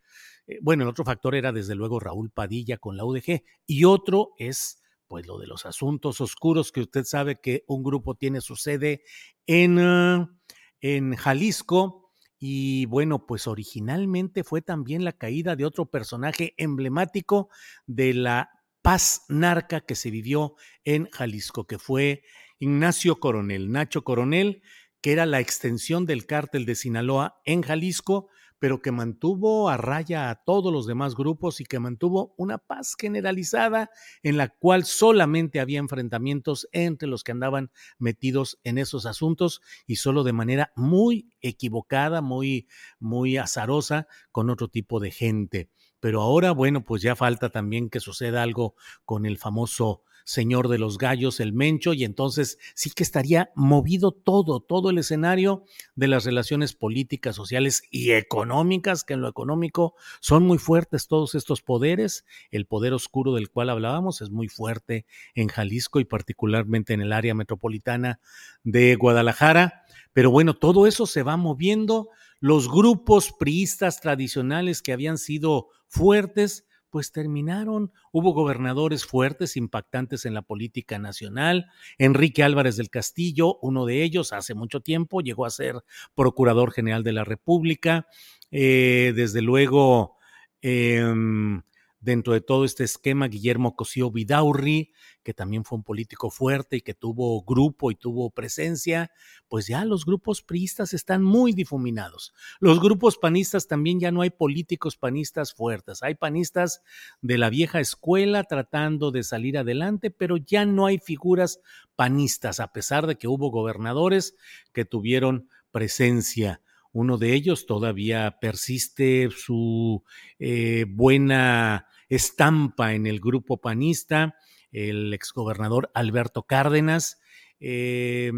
eh, 0.48 0.58
bueno, 0.60 0.82
el 0.82 0.88
otro 0.88 1.04
factor 1.04 1.36
era 1.36 1.52
desde 1.52 1.76
luego 1.76 2.00
Raúl 2.00 2.32
Padilla 2.32 2.78
con 2.78 2.96
la 2.96 3.04
UDG 3.04 3.44
y 3.64 3.84
otro 3.84 4.32
es 4.38 4.81
pues 5.12 5.26
lo 5.26 5.36
de 5.36 5.46
los 5.46 5.66
asuntos 5.66 6.22
oscuros 6.22 6.72
que 6.72 6.80
usted 6.80 7.04
sabe 7.04 7.38
que 7.38 7.64
un 7.66 7.82
grupo 7.82 8.14
tiene 8.14 8.40
su 8.40 8.56
sede 8.56 9.04
en, 9.46 9.78
ah, 9.78 10.34
en 10.80 11.16
Jalisco 11.16 12.14
y 12.38 12.86
bueno, 12.86 13.26
pues 13.26 13.46
originalmente 13.46 14.42
fue 14.42 14.62
también 14.62 15.04
la 15.04 15.12
caída 15.12 15.54
de 15.54 15.66
otro 15.66 15.90
personaje 15.90 16.54
emblemático 16.56 17.50
de 17.86 18.14
la 18.14 18.48
paz 18.80 19.26
narca 19.28 19.82
que 19.82 19.96
se 19.96 20.10
vivió 20.10 20.54
en 20.82 21.10
Jalisco, 21.10 21.66
que 21.66 21.78
fue 21.78 22.22
Ignacio 22.58 23.20
Coronel, 23.20 23.70
Nacho 23.70 24.04
Coronel, 24.04 24.62
que 25.02 25.12
era 25.12 25.26
la 25.26 25.40
extensión 25.40 26.06
del 26.06 26.24
cártel 26.24 26.64
de 26.64 26.74
Sinaloa 26.74 27.38
en 27.44 27.60
Jalisco, 27.60 28.30
pero 28.62 28.80
que 28.80 28.92
mantuvo 28.92 29.68
a 29.68 29.76
raya 29.76 30.30
a 30.30 30.36
todos 30.36 30.72
los 30.72 30.86
demás 30.86 31.16
grupos 31.16 31.60
y 31.60 31.64
que 31.64 31.80
mantuvo 31.80 32.32
una 32.36 32.58
paz 32.58 32.94
generalizada 32.96 33.90
en 34.22 34.36
la 34.36 34.50
cual 34.50 34.84
solamente 34.84 35.58
había 35.58 35.80
enfrentamientos 35.80 36.68
entre 36.70 37.08
los 37.08 37.24
que 37.24 37.32
andaban 37.32 37.72
metidos 37.98 38.60
en 38.62 38.78
esos 38.78 39.04
asuntos 39.04 39.62
y 39.84 39.96
solo 39.96 40.22
de 40.22 40.32
manera 40.32 40.72
muy 40.76 41.32
equivocada, 41.40 42.20
muy, 42.20 42.68
muy 43.00 43.36
azarosa 43.36 44.06
con 44.30 44.48
otro 44.48 44.68
tipo 44.68 45.00
de 45.00 45.10
gente. 45.10 45.68
Pero 45.98 46.22
ahora, 46.22 46.52
bueno, 46.52 46.84
pues 46.84 47.02
ya 47.02 47.16
falta 47.16 47.50
también 47.50 47.90
que 47.90 47.98
suceda 47.98 48.44
algo 48.44 48.76
con 49.04 49.26
el 49.26 49.38
famoso 49.38 50.04
señor 50.24 50.68
de 50.68 50.78
los 50.78 50.98
gallos, 50.98 51.40
el 51.40 51.52
Mencho, 51.52 51.92
y 51.92 52.04
entonces 52.04 52.58
sí 52.74 52.90
que 52.90 53.02
estaría 53.02 53.50
movido 53.54 54.12
todo, 54.12 54.60
todo 54.60 54.90
el 54.90 54.98
escenario 54.98 55.64
de 55.94 56.08
las 56.08 56.24
relaciones 56.24 56.74
políticas, 56.74 57.36
sociales 57.36 57.82
y 57.90 58.12
económicas, 58.12 59.04
que 59.04 59.14
en 59.14 59.20
lo 59.20 59.28
económico 59.28 59.94
son 60.20 60.44
muy 60.44 60.58
fuertes 60.58 61.08
todos 61.08 61.34
estos 61.34 61.62
poderes. 61.62 62.24
El 62.50 62.66
poder 62.66 62.92
oscuro 62.92 63.34
del 63.34 63.50
cual 63.50 63.70
hablábamos 63.70 64.20
es 64.20 64.30
muy 64.30 64.48
fuerte 64.48 65.06
en 65.34 65.48
Jalisco 65.48 66.00
y 66.00 66.04
particularmente 66.04 66.94
en 66.94 67.00
el 67.00 67.12
área 67.12 67.34
metropolitana 67.34 68.20
de 68.64 68.94
Guadalajara. 68.96 69.84
Pero 70.12 70.30
bueno, 70.30 70.54
todo 70.54 70.86
eso 70.86 71.06
se 71.06 71.22
va 71.22 71.36
moviendo. 71.36 72.10
Los 72.40 72.68
grupos 72.68 73.32
priistas 73.32 74.00
tradicionales 74.00 74.82
que 74.82 74.92
habían 74.92 75.16
sido 75.16 75.68
fuertes, 75.86 76.66
pues 76.92 77.10
terminaron. 77.10 77.90
Hubo 78.12 78.34
gobernadores 78.34 79.06
fuertes, 79.06 79.56
impactantes 79.56 80.26
en 80.26 80.34
la 80.34 80.42
política 80.42 80.98
nacional. 80.98 81.70
Enrique 81.96 82.42
Álvarez 82.44 82.76
del 82.76 82.90
Castillo, 82.90 83.58
uno 83.62 83.86
de 83.86 84.02
ellos, 84.02 84.34
hace 84.34 84.52
mucho 84.52 84.80
tiempo 84.80 85.22
llegó 85.22 85.46
a 85.46 85.50
ser 85.50 85.76
Procurador 86.14 86.70
General 86.70 87.02
de 87.02 87.12
la 87.12 87.24
República. 87.24 88.06
Eh, 88.50 89.14
desde 89.16 89.40
luego, 89.40 90.18
em, 90.60 91.62
dentro 92.02 92.32
de 92.32 92.40
todo 92.40 92.64
este 92.64 92.82
esquema, 92.84 93.28
Guillermo 93.28 93.76
Cosío 93.76 94.10
Vidaurri, 94.10 94.92
que 95.22 95.32
también 95.32 95.64
fue 95.64 95.78
un 95.78 95.84
político 95.84 96.30
fuerte 96.30 96.76
y 96.76 96.80
que 96.80 96.94
tuvo 96.94 97.42
grupo 97.42 97.92
y 97.92 97.94
tuvo 97.94 98.30
presencia, 98.30 99.12
pues 99.48 99.68
ya 99.68 99.84
los 99.84 100.04
grupos 100.04 100.42
priistas 100.42 100.94
están 100.94 101.22
muy 101.22 101.52
difuminados. 101.52 102.34
Los 102.58 102.80
grupos 102.80 103.18
panistas 103.18 103.68
también 103.68 104.00
ya 104.00 104.10
no 104.10 104.22
hay 104.22 104.30
políticos 104.30 104.96
panistas 104.96 105.54
fuertes, 105.54 106.02
hay 106.02 106.16
panistas 106.16 106.82
de 107.20 107.38
la 107.38 107.50
vieja 107.50 107.78
escuela 107.78 108.42
tratando 108.44 109.12
de 109.12 109.22
salir 109.22 109.56
adelante, 109.56 110.10
pero 110.10 110.36
ya 110.36 110.66
no 110.66 110.86
hay 110.86 110.98
figuras 110.98 111.60
panistas, 111.94 112.58
a 112.58 112.72
pesar 112.72 113.06
de 113.06 113.16
que 113.16 113.28
hubo 113.28 113.50
gobernadores 113.50 114.34
que 114.72 114.84
tuvieron 114.84 115.48
presencia. 115.70 116.60
Uno 116.94 117.16
de 117.16 117.32
ellos 117.32 117.64
todavía 117.64 118.38
persiste 118.38 119.30
su 119.30 120.04
eh, 120.38 120.84
buena 120.88 121.86
estampa 122.14 122.92
en 122.92 123.06
el 123.06 123.20
grupo 123.20 123.58
panista, 123.58 124.36
el 124.70 125.14
exgobernador 125.14 125.90
Alberto 125.94 126.42
Cárdenas. 126.42 127.18
Eh, 127.58 128.32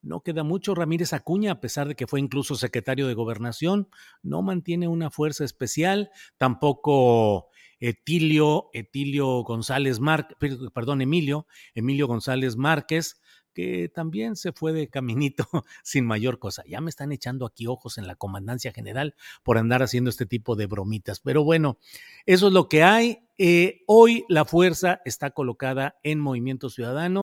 no 0.00 0.22
queda 0.22 0.42
mucho. 0.42 0.74
Ramírez 0.74 1.12
Acuña, 1.12 1.52
a 1.52 1.60
pesar 1.60 1.88
de 1.88 1.94
que 1.96 2.06
fue 2.06 2.18
incluso 2.18 2.54
secretario 2.54 3.06
de 3.06 3.12
gobernación, 3.12 3.88
no 4.22 4.40
mantiene 4.40 4.88
una 4.88 5.10
fuerza 5.10 5.44
especial. 5.44 6.10
Tampoco 6.38 7.48
Etilio, 7.78 8.70
Etilio 8.72 9.42
González 9.42 10.00
Márquez, 10.00 10.38
perdón, 10.72 11.02
Emilio, 11.02 11.46
Emilio 11.74 12.06
González 12.06 12.56
Márquez, 12.56 13.20
que 13.52 13.88
también 13.88 14.36
se 14.36 14.52
fue 14.52 14.72
de 14.72 14.88
caminito 14.88 15.46
sin 15.82 16.06
mayor 16.06 16.38
cosa. 16.38 16.62
Ya 16.66 16.80
me 16.80 16.90
están 16.90 17.12
echando 17.12 17.46
aquí 17.46 17.66
ojos 17.66 17.98
en 17.98 18.06
la 18.06 18.14
comandancia 18.14 18.72
general 18.72 19.14
por 19.42 19.58
andar 19.58 19.82
haciendo 19.82 20.10
este 20.10 20.26
tipo 20.26 20.56
de 20.56 20.66
bromitas. 20.66 21.20
Pero 21.20 21.44
bueno, 21.44 21.78
eso 22.26 22.48
es 22.48 22.52
lo 22.52 22.68
que 22.68 22.82
hay. 22.82 23.26
Eh, 23.38 23.82
hoy 23.86 24.24
la 24.28 24.44
fuerza 24.44 25.00
está 25.04 25.30
colocada 25.30 25.98
en 26.02 26.20
Movimiento 26.20 26.68
Ciudadano. 26.68 27.22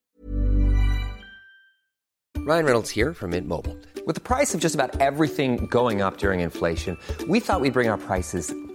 Ryan 2.48 2.64
Reynolds 2.64 2.90
here 2.90 3.12
from 3.12 3.32
Mint 3.32 3.46
Mobile. 3.46 3.76
With 4.06 4.14
the 4.14 4.22
price 4.22 4.54
of 4.54 4.60
just 4.60 4.74
about 4.74 4.98
everything 5.00 5.66
going 5.70 6.00
up 6.00 6.16
during 6.16 6.40
inflation, 6.40 6.96
we 7.28 7.40
thought 7.40 7.60
we'd 7.60 7.74
bring 7.74 7.90
our 7.90 7.98
prices 7.98 8.54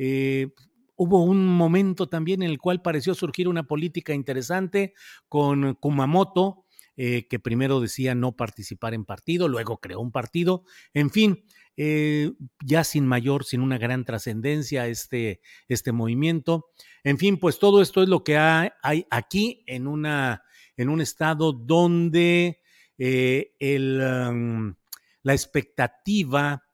Eh, 0.00 0.52
hubo 0.94 1.24
un 1.24 1.44
momento 1.44 2.08
también 2.08 2.42
en 2.42 2.50
el 2.50 2.58
cual 2.58 2.80
pareció 2.80 3.14
surgir 3.14 3.48
una 3.48 3.64
política 3.64 4.14
interesante 4.14 4.94
con 5.28 5.74
Kumamoto, 5.74 6.64
eh, 6.96 7.26
que 7.28 7.40
primero 7.40 7.80
decía 7.80 8.14
no 8.14 8.36
participar 8.36 8.94
en 8.94 9.04
partido, 9.04 9.48
luego 9.48 9.78
creó 9.78 10.00
un 10.00 10.12
partido, 10.12 10.64
en 10.94 11.10
fin, 11.10 11.44
eh, 11.76 12.32
ya 12.64 12.84
sin 12.84 13.06
mayor, 13.06 13.44
sin 13.44 13.60
una 13.60 13.78
gran 13.78 14.04
trascendencia 14.04 14.86
este, 14.86 15.40
este 15.68 15.92
movimiento. 15.92 16.70
En 17.02 17.18
fin, 17.18 17.38
pues 17.38 17.58
todo 17.58 17.82
esto 17.82 18.02
es 18.02 18.08
lo 18.08 18.22
que 18.22 18.36
hay, 18.36 18.70
aquí 19.10 19.64
en, 19.66 19.88
una, 19.88 20.42
en 20.76 20.88
un 20.88 21.00
estado 21.00 21.52
donde 21.52 22.60
el, 22.98 24.00
um, 24.00 24.74
la 25.22 25.34
expectativa 25.34 26.67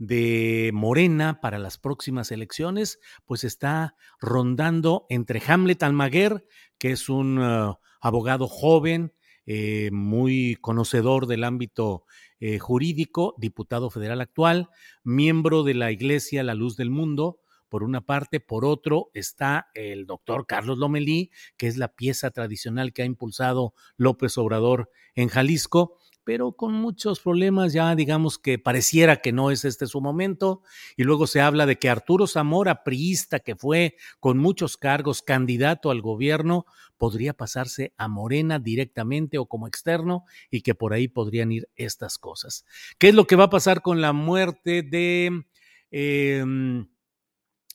de 0.00 0.70
Morena 0.72 1.40
para 1.42 1.58
las 1.58 1.76
próximas 1.76 2.32
elecciones, 2.32 2.98
pues 3.26 3.44
está 3.44 3.94
rondando 4.18 5.04
entre 5.10 5.42
Hamlet 5.46 5.82
Almaguer, 5.82 6.46
que 6.78 6.90
es 6.90 7.10
un 7.10 7.38
uh, 7.38 7.76
abogado 8.00 8.48
joven, 8.48 9.12
eh, 9.44 9.90
muy 9.92 10.56
conocedor 10.62 11.26
del 11.26 11.44
ámbito 11.44 12.06
eh, 12.40 12.58
jurídico, 12.58 13.34
diputado 13.36 13.90
federal 13.90 14.22
actual, 14.22 14.70
miembro 15.04 15.64
de 15.64 15.74
la 15.74 15.92
Iglesia 15.92 16.42
La 16.42 16.54
Luz 16.54 16.76
del 16.76 16.88
Mundo, 16.88 17.40
por 17.68 17.82
una 17.82 18.00
parte, 18.00 18.40
por 18.40 18.64
otro 18.64 19.10
está 19.12 19.68
el 19.74 20.06
doctor 20.06 20.46
Carlos 20.46 20.78
Lomelí, 20.78 21.30
que 21.58 21.66
es 21.66 21.76
la 21.76 21.88
pieza 21.88 22.30
tradicional 22.30 22.94
que 22.94 23.02
ha 23.02 23.04
impulsado 23.04 23.74
López 23.96 24.38
Obrador 24.38 24.90
en 25.14 25.28
Jalisco, 25.28 25.98
pero 26.30 26.52
con 26.52 26.74
muchos 26.74 27.18
problemas, 27.18 27.72
ya 27.72 27.92
digamos 27.96 28.38
que 28.38 28.56
pareciera 28.56 29.16
que 29.16 29.32
no 29.32 29.50
es 29.50 29.64
este 29.64 29.88
su 29.88 30.00
momento, 30.00 30.62
y 30.96 31.02
luego 31.02 31.26
se 31.26 31.40
habla 31.40 31.66
de 31.66 31.80
que 31.80 31.90
Arturo 31.90 32.28
Zamora, 32.28 32.84
priista, 32.84 33.40
que 33.40 33.56
fue 33.56 33.96
con 34.20 34.38
muchos 34.38 34.76
cargos 34.76 35.22
candidato 35.22 35.90
al 35.90 36.02
gobierno, 36.02 36.66
podría 36.98 37.32
pasarse 37.32 37.94
a 37.96 38.06
Morena 38.06 38.60
directamente 38.60 39.38
o 39.38 39.46
como 39.46 39.66
externo, 39.66 40.24
y 40.52 40.60
que 40.60 40.76
por 40.76 40.92
ahí 40.92 41.08
podrían 41.08 41.50
ir 41.50 41.68
estas 41.74 42.16
cosas. 42.16 42.64
¿Qué 42.98 43.08
es 43.08 43.14
lo 43.16 43.26
que 43.26 43.34
va 43.34 43.46
a 43.46 43.50
pasar 43.50 43.82
con 43.82 44.00
la 44.00 44.12
muerte 44.12 44.82
de... 44.84 45.46
Eh, 45.90 46.44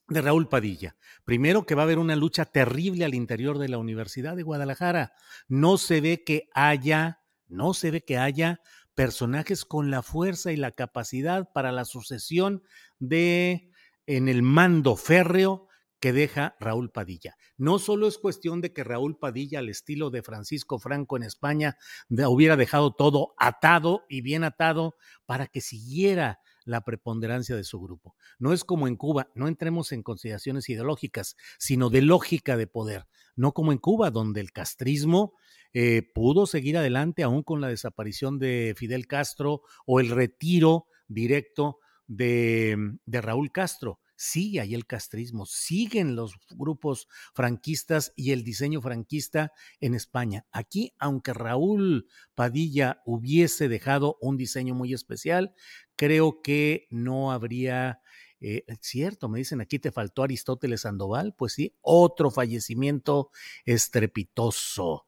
de 0.07 0.21
Raúl 0.21 0.47
Padilla. 0.47 0.95
Primero 1.23 1.65
que 1.65 1.75
va 1.75 1.81
a 1.81 1.85
haber 1.85 1.97
una 1.97 2.15
lucha 2.15 2.45
terrible 2.45 3.05
al 3.05 3.15
interior 3.15 3.57
de 3.57 3.69
la 3.69 3.79
Universidad 3.79 4.35
de 4.35 4.43
Guadalajara. 4.43 5.13
No 5.47 5.77
se 5.77 5.99
ve 5.99 6.23
que 6.23 6.47
haya, 6.53 7.21
no 7.47 7.73
se 7.73 7.91
ve 7.91 8.03
que 8.03 8.17
haya 8.17 8.61
personajes 8.95 9.65
con 9.65 9.91
la 9.91 10.01
fuerza 10.01 10.51
y 10.51 10.55
la 10.55 10.71
capacidad 10.71 11.51
para 11.53 11.71
la 11.71 11.85
sucesión 11.85 12.63
de 12.99 13.71
en 14.07 14.29
el 14.29 14.41
mando 14.41 14.95
férreo 14.95 15.67
que 15.99 16.13
deja 16.13 16.55
Raúl 16.59 16.91
Padilla. 16.91 17.35
No 17.57 17.79
solo 17.79 18.07
es 18.07 18.17
cuestión 18.17 18.61
de 18.61 18.73
que 18.73 18.83
Raúl 18.83 19.17
Padilla, 19.17 19.59
al 19.59 19.69
estilo 19.69 20.11
de 20.11 20.21
Francisco 20.21 20.77
Franco 20.77 21.17
en 21.17 21.23
España, 21.23 21.77
hubiera 22.09 22.55
dejado 22.57 22.93
todo 22.93 23.33
atado 23.37 24.03
y 24.09 24.21
bien 24.21 24.43
atado 24.43 24.95
para 25.25 25.47
que 25.47 25.61
siguiera 25.61 26.39
la 26.63 26.81
preponderancia 26.81 27.55
de 27.55 27.63
su 27.63 27.79
grupo. 27.79 28.15
No 28.39 28.53
es 28.53 28.63
como 28.63 28.87
en 28.87 28.97
Cuba, 28.97 29.29
no 29.35 29.47
entremos 29.47 29.91
en 29.91 30.03
consideraciones 30.03 30.69
ideológicas, 30.69 31.37
sino 31.57 31.89
de 31.89 32.01
lógica 32.01 32.57
de 32.57 32.67
poder, 32.67 33.07
no 33.35 33.53
como 33.53 33.71
en 33.71 33.77
Cuba, 33.77 34.11
donde 34.11 34.41
el 34.41 34.51
castrismo 34.51 35.33
eh, 35.75 36.01
pudo 36.13 36.47
seguir 36.47 36.77
adelante 36.77 37.21
aún 37.21 37.43
con 37.43 37.59
la 37.59 37.67
desaparición 37.67 38.39
de 38.39 38.73
Fidel 38.77 39.07
Castro 39.07 39.61
o 39.85 39.99
el 39.99 40.09
retiro 40.09 40.87
directo 41.09 41.79
de, 42.07 42.77
de 43.05 43.21
Raúl 43.21 43.51
Castro 43.51 43.99
sigue 44.15 44.61
ahí 44.61 44.73
el 44.73 44.85
castrismo, 44.85 45.45
siguen 45.45 46.15
los 46.15 46.35
grupos 46.51 47.09
franquistas 47.33 48.13
y 48.15 48.31
el 48.31 48.43
diseño 48.43 48.81
franquista 48.81 49.51
en 49.81 49.93
España. 49.93 50.45
Aquí, 50.51 50.93
aunque 50.99 51.33
Raúl 51.33 52.07
Padilla 52.33 53.01
hubiese 53.05 53.67
dejado 53.67 54.17
un 54.21 54.37
diseño 54.37 54.73
muy 54.75 54.93
especial, 54.93 55.53
creo 55.95 56.41
que 56.41 56.87
no 56.89 57.31
habría... 57.31 57.99
Eh, 58.41 58.63
cierto, 58.81 59.27
me 59.27 59.39
dicen 59.39 59.59
aquí 59.59 59.79
te 59.79 59.91
faltó 59.91 60.21
Aristóteles 60.21 60.81
Sandoval, 60.81 61.33
pues 61.35 61.53
sí, 61.53 61.75
otro 61.81 62.29
fallecimiento 62.29 63.31
estrepitoso. 63.65 65.05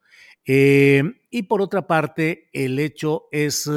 Eh, 0.47 1.03
y 1.29 1.43
por 1.43 1.61
otra 1.61 1.85
parte, 1.85 2.49
el 2.53 2.79
hecho 2.79 3.27
es 3.31 3.69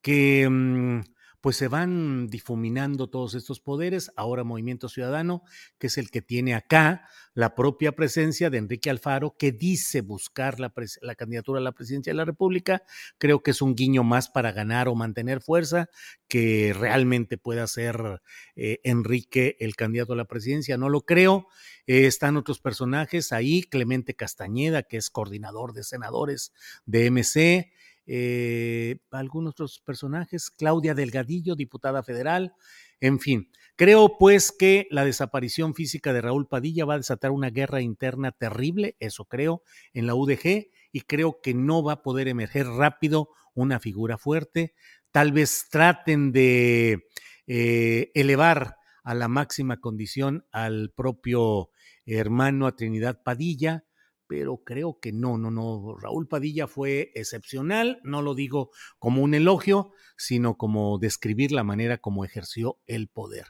que 0.00 0.48
mm, 0.48 1.00
pues 1.40 1.56
se 1.56 1.68
van 1.68 2.28
difuminando 2.28 3.08
todos 3.08 3.34
estos 3.34 3.60
poderes. 3.60 4.10
Ahora 4.16 4.44
Movimiento 4.44 4.88
Ciudadano, 4.88 5.42
que 5.78 5.86
es 5.86 5.98
el 5.98 6.10
que 6.10 6.22
tiene 6.22 6.54
acá 6.54 7.08
la 7.34 7.54
propia 7.54 7.92
presencia 7.92 8.50
de 8.50 8.58
Enrique 8.58 8.90
Alfaro, 8.90 9.36
que 9.38 9.52
dice 9.52 10.00
buscar 10.00 10.58
la, 10.58 10.72
candidatura 11.14 11.60
a 11.60 11.62
la 11.62 11.72
presidencia 11.72 12.12
de 12.12 12.16
la 12.16 12.24
República. 12.24 12.82
Creo 13.18 13.42
que 13.42 13.52
es 13.52 13.62
un 13.62 13.76
guiño 13.76 14.02
más 14.02 14.28
para 14.28 14.50
ganar 14.50 14.88
o 14.88 14.96
mantener 14.96 15.40
fuerza, 15.40 15.88
que 16.26 16.74
realmente 16.76 17.38
pueda 17.38 17.66
ser 17.68 18.20
eh, 18.56 18.80
Enrique 18.82 19.56
el 19.60 19.76
candidato 19.76 20.14
a 20.14 20.16
la 20.16 20.24
presidencia. 20.24 20.76
No 20.76 20.88
lo 20.88 21.02
creo. 21.02 21.46
Eh, 21.86 22.06
están 22.06 22.36
otros 22.36 22.58
personajes 22.58 23.32
ahí, 23.32 23.62
Clemente 23.62 24.14
Castañeda, 24.14 24.82
que 24.82 24.96
es 24.96 25.08
coordinador 25.08 25.72
de 25.72 25.84
senadores 25.84 26.52
de 26.86 27.10
MC 27.10 27.70
eh, 28.10 28.96
algunos 29.10 29.50
otros 29.50 29.82
personajes, 29.84 30.50
Claudia 30.50 30.94
Delgadillo, 30.94 31.54
diputada 31.54 32.02
federal, 32.02 32.54
en 33.00 33.20
fin. 33.20 33.50
Creo 33.76 34.16
pues 34.18 34.50
que 34.50 34.88
la 34.90 35.04
desaparición 35.04 35.74
física 35.74 36.14
de 36.14 36.22
Raúl 36.22 36.48
Padilla 36.48 36.86
va 36.86 36.94
a 36.94 36.98
desatar 36.98 37.30
una 37.30 37.50
guerra 37.50 37.82
interna 37.82 38.32
terrible, 38.32 38.96
eso 38.98 39.26
creo, 39.26 39.62
en 39.92 40.06
la 40.06 40.14
UDG, 40.14 40.68
y 40.90 41.02
creo 41.02 41.40
que 41.42 41.52
no 41.52 41.84
va 41.84 41.92
a 41.92 42.02
poder 42.02 42.28
emerger 42.28 42.66
rápido 42.66 43.28
una 43.52 43.78
figura 43.78 44.16
fuerte. 44.16 44.74
Tal 45.12 45.32
vez 45.32 45.66
traten 45.70 46.32
de 46.32 47.04
eh, 47.46 48.10
elevar 48.14 48.76
a 49.04 49.14
la 49.14 49.28
máxima 49.28 49.80
condición 49.80 50.46
al 50.50 50.92
propio 50.96 51.70
hermano 52.06 52.66
a 52.66 52.74
Trinidad 52.74 53.22
Padilla, 53.22 53.84
pero 54.28 54.58
creo 54.58 55.00
que 55.00 55.10
no, 55.10 55.38
no, 55.38 55.50
no. 55.50 55.96
Raúl 55.96 56.28
Padilla 56.28 56.68
fue 56.68 57.10
excepcional, 57.14 57.98
no 58.04 58.22
lo 58.22 58.34
digo 58.34 58.70
como 58.98 59.22
un 59.22 59.34
elogio, 59.34 59.92
sino 60.16 60.56
como 60.56 60.98
describir 60.98 61.50
la 61.50 61.64
manera 61.64 61.98
como 61.98 62.24
ejerció 62.24 62.78
el 62.86 63.08
poder. 63.08 63.46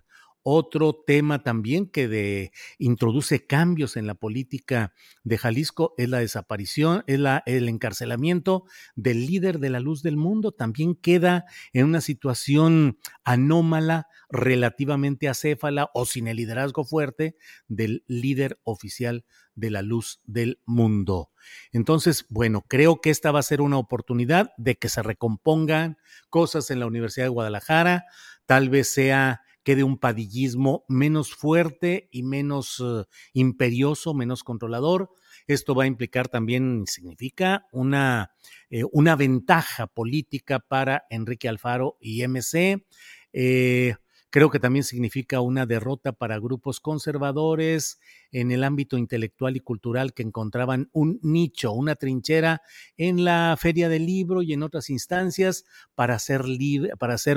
Otro 0.51 0.95
tema 1.07 1.43
también 1.43 1.91
que 1.91 2.09
de, 2.09 2.53
introduce 2.79 3.47
cambios 3.47 3.99
en 3.99 4.07
la 4.07 4.15
política 4.15 4.95
de 5.23 5.37
Jalisco 5.37 5.93
es 5.99 6.09
la 6.09 6.21
desaparición, 6.21 7.05
es 7.07 7.19
la, 7.19 7.43
el 7.45 7.69
encarcelamiento 7.69 8.65
del 8.97 9.27
líder 9.27 9.59
de 9.59 9.69
la 9.69 9.79
luz 9.79 10.03
del 10.03 10.17
mundo. 10.17 10.53
También 10.53 10.95
queda 10.95 11.45
en 11.75 11.85
una 11.85 12.01
situación 12.01 12.97
anómala, 13.25 14.07
relativamente 14.31 15.29
acéfala 15.29 15.91
o 15.93 16.07
sin 16.07 16.29
el 16.29 16.39
liderazgo 16.39 16.83
fuerte 16.83 17.37
del 17.67 18.03
líder 18.07 18.59
oficial 18.65 19.27
de 19.55 19.71
la 19.71 19.83
luz 19.83 20.23
del 20.25 20.63
mundo. 20.65 21.31
Entonces, 21.73 22.25
bueno, 22.31 22.65
creo 22.67 23.03
que 23.03 23.11
esta 23.11 23.33
va 23.33 23.41
a 23.41 23.43
ser 23.43 23.61
una 23.61 23.77
oportunidad 23.77 24.53
de 24.57 24.79
que 24.79 24.89
se 24.89 25.03
recompongan 25.03 25.99
cosas 26.31 26.71
en 26.71 26.81
la 26.81 26.87
Universidad 26.87 27.27
de 27.27 27.31
Guadalajara, 27.31 28.07
tal 28.47 28.71
vez 28.71 28.89
sea 28.89 29.43
quede 29.63 29.85
un 29.85 29.99
padillismo 29.99 30.85
menos 30.89 31.35
fuerte 31.35 32.09
y 32.11 32.23
menos 32.23 32.83
eh, 32.85 33.05
imperioso, 33.33 34.15
menos 34.15 34.45
controlador. 34.45 35.11
Esto 35.47 35.75
va 35.75 35.85
a 35.85 35.87
implicar 35.87 36.29
también, 36.29 36.85
significa 36.87 37.67
una, 37.73 38.33
eh, 38.71 38.85
una 38.93 39.17
ventaja 39.17 39.87
política 39.87 40.59
para 40.59 41.07
Enrique 41.11 41.49
Alfaro 41.49 41.97
y 42.01 42.23
MC. 42.27 42.87
Eh, 43.33 43.95
Creo 44.31 44.51
que 44.51 44.61
también 44.61 44.85
significa 44.85 45.41
una 45.41 45.65
derrota 45.65 46.13
para 46.13 46.39
grupos 46.39 46.81
conservadores 46.81 47.99
en 48.31 48.51
el 48.51 48.63
ámbito 48.63 48.99
intelectual 48.99 49.57
y 49.57 49.61
cultural 49.61 50.13
que 50.13 50.23
encontraban 50.23 50.91
un 50.93 51.19
nicho, 51.23 51.73
una 51.73 51.95
trinchera 51.95 52.61
en 52.97 53.25
la 53.25 53.57
feria 53.59 53.89
del 53.89 54.05
libro 54.05 54.43
y 54.43 54.53
en 54.53 54.63
otras 54.63 54.91
instancias 54.91 55.65
para 55.95 56.15
hacer, 56.15 56.45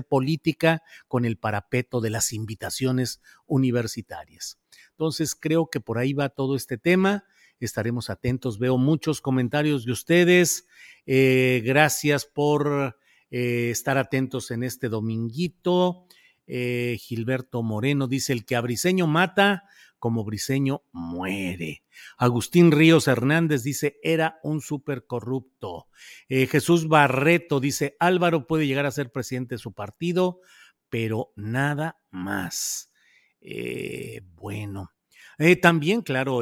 política 0.03 0.83
con 1.07 1.23
el 1.23 1.37
parapeto 1.37 2.01
de 2.01 2.09
las 2.09 2.33
invitaciones 2.33 3.21
universitarias. 3.45 4.59
Entonces 4.91 5.33
creo 5.35 5.67
que 5.67 5.79
por 5.79 5.97
ahí 5.97 6.13
va 6.13 6.29
todo 6.29 6.55
este 6.55 6.77
tema 6.77 7.23
estaremos 7.65 8.09
atentos. 8.09 8.59
Veo 8.59 8.77
muchos 8.77 9.21
comentarios 9.21 9.85
de 9.85 9.91
ustedes. 9.91 10.67
Eh, 11.05 11.61
gracias 11.63 12.25
por 12.25 12.97
eh, 13.29 13.69
estar 13.69 13.97
atentos 13.97 14.51
en 14.51 14.63
este 14.63 14.89
dominguito. 14.89 16.05
Eh, 16.53 16.97
Gilberto 16.99 17.63
Moreno 17.63 18.09
dice, 18.09 18.33
el 18.33 18.43
que 18.43 18.57
a 18.57 18.61
Briseño 18.61 19.07
mata, 19.07 19.63
como 19.99 20.25
Briseño 20.25 20.83
muere. 20.91 21.85
Agustín 22.17 22.73
Ríos 22.73 23.07
Hernández 23.07 23.63
dice, 23.63 24.01
era 24.03 24.37
un 24.43 24.59
súper 24.59 25.05
corrupto. 25.05 25.87
Eh, 26.27 26.47
Jesús 26.47 26.89
Barreto 26.89 27.61
dice, 27.61 27.95
Álvaro 28.01 28.47
puede 28.47 28.67
llegar 28.67 28.85
a 28.85 28.91
ser 28.91 29.13
presidente 29.13 29.55
de 29.55 29.59
su 29.59 29.71
partido, 29.71 30.41
pero 30.89 31.31
nada 31.37 32.01
más. 32.09 32.91
Eh, 33.39 34.19
bueno, 34.35 34.91
también, 35.61 36.01
claro, 36.01 36.41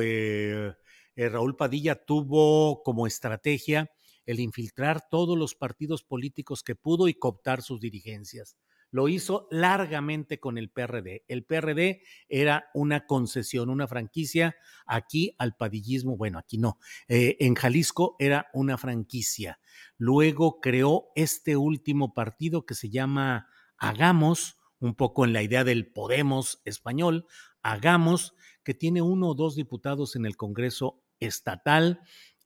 Raúl 1.16 1.56
Padilla 1.56 2.04
tuvo 2.04 2.82
como 2.82 3.06
estrategia 3.06 3.92
el 4.26 4.40
infiltrar 4.40 5.08
todos 5.08 5.38
los 5.38 5.54
partidos 5.54 6.04
políticos 6.04 6.64
que 6.64 6.74
pudo 6.74 7.08
y 7.08 7.14
cooptar 7.14 7.62
sus 7.62 7.80
dirigencias 7.80 8.58
lo 8.92 9.08
hizo 9.08 9.48
largamente 9.52 10.40
con 10.40 10.58
el 10.58 10.70
PRD. 10.70 11.24
El 11.28 11.46
PRD 11.46 12.02
era 12.28 12.70
una 12.74 13.06
concesión, 13.06 13.70
una 13.70 13.88
franquicia. 13.88 14.56
Aquí 14.86 15.36
al 15.38 15.56
padillismo, 15.56 16.18
bueno, 16.18 16.40
aquí 16.40 16.58
no. 16.58 16.80
Eh, 17.08 17.38
en 17.40 17.56
Jalisco 17.56 18.16
era 18.20 18.50
una 18.54 18.78
franquicia. 18.78 19.60
Luego 19.98 20.60
creó 20.62 21.10
este 21.16 21.56
último 21.56 22.14
partido 22.14 22.66
que 22.66 22.76
se 22.76 22.90
llama 22.90 23.48
Hagamos, 23.78 24.58
un 24.80 24.96
poco 24.96 25.26
en 25.26 25.34
la 25.34 25.44
idea 25.44 25.64
del 25.64 25.92
Podemos 25.92 26.62
español, 26.66 27.28
Hagamos, 27.62 28.34
que 28.64 28.74
tiene 28.74 29.02
uno 29.02 29.30
o 29.30 29.36
dos 29.36 29.56
diputados 29.56 30.16
en 30.16 30.26
el 30.26 30.38
Congreso 30.38 31.04
estatal 31.20 32.00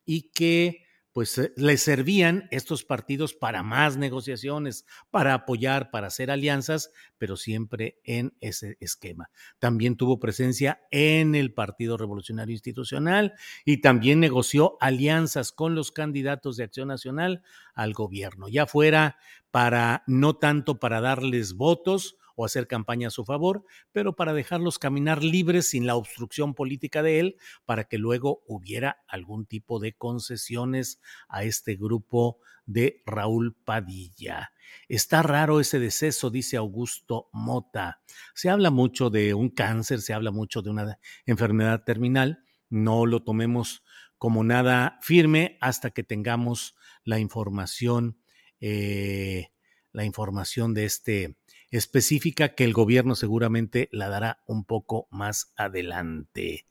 y 0.06 0.32
que 0.32 0.83
pues 1.14 1.38
eh, 1.38 1.54
le 1.56 1.78
servían 1.78 2.48
estos 2.52 2.84
partidos 2.84 3.34
para 3.34 3.64
más 3.64 3.96
negociaciones, 3.98 4.86
para 5.12 5.36
apoyar, 5.36 5.92
para 5.92 6.08
hacer 6.08 6.32
alianzas, 6.32 6.92
pero 7.18 7.38
siempre 7.38 8.02
en 8.04 8.36
ese 8.42 8.78
esquema. 8.80 9.30
También 9.60 9.96
tuvo 9.96 10.20
presencia 10.20 10.82
en 10.92 11.36
el 11.36 11.54
Partido 11.54 11.98
Revolucionario 11.98 12.54
Institucional 12.54 13.34
y 13.64 13.78
también 13.80 14.20
negoció 14.20 14.76
alianzas 14.82 15.52
con 15.52 15.76
los 15.76 15.92
candidatos 15.92 16.58
de 16.58 16.64
Acción 16.64 16.88
Nacional 16.88 17.44
al 17.76 17.94
gobierno, 17.94 18.50
ya 18.50 18.66
fuera 18.66 19.18
para 19.52 20.04
no 20.08 20.36
tanto 20.36 20.80
para 20.80 21.00
darles 21.00 21.54
votos, 21.54 22.18
o 22.36 22.46
hacer 22.46 22.68
campaña 22.68 23.08
a 23.08 23.12
su 23.12 23.26
favor, 23.26 23.64
pero 23.92 24.16
para 24.16 24.34
dejarlos 24.34 24.80
caminar 24.80 25.24
libres 25.24 25.70
sin 25.70 25.88
la 25.88 25.96
obstrucción 25.96 26.54
política 26.54 27.04
de 27.04 27.20
él, 27.20 27.38
para 27.66 27.86
que 27.86 27.98
luego 27.98 28.44
hubiera 28.48 29.04
algún 29.08 29.46
tipo 29.46 29.80
de 29.80 29.94
concesiones 29.94 31.00
a 31.28 31.44
este 31.44 31.76
grupo 31.76 32.40
de 32.66 33.02
Raúl 33.06 33.56
Padilla. 33.64 34.52
Está 34.88 35.22
raro 35.22 35.60
ese 35.60 35.80
deceso, 35.80 36.30
dice 36.30 36.58
Augusto 36.58 37.30
Mota. 37.34 38.02
Se 38.34 38.50
habla 38.50 38.72
mucho 38.72 39.10
de 39.10 39.34
un 39.34 39.50
cáncer, 39.50 40.02
se 40.02 40.14
habla 40.14 40.32
mucho 40.32 40.62
de 40.62 40.70
una 40.70 41.00
enfermedad 41.26 41.84
terminal. 41.84 42.44
No 42.70 43.06
lo 43.06 43.24
tomemos 43.24 43.84
como 44.18 44.44
nada 44.44 45.00
firme 45.02 45.58
hasta 45.62 45.92
que 45.92 46.04
tengamos 46.04 46.76
la 47.04 47.20
información, 47.20 48.20
eh, 48.62 49.50
la 49.92 50.06
información 50.06 50.74
de 50.74 50.86
este, 50.86 51.38
específica 51.78 52.50
que 52.50 52.64
el 52.64 52.74
gobierno 52.74 53.16
seguramente 53.16 53.90
la 53.92 54.08
dará 54.08 54.44
un 54.46 54.64
poco 54.64 55.08
más 55.10 55.54
adelante. 55.56 56.68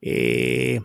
Eh, 0.00 0.80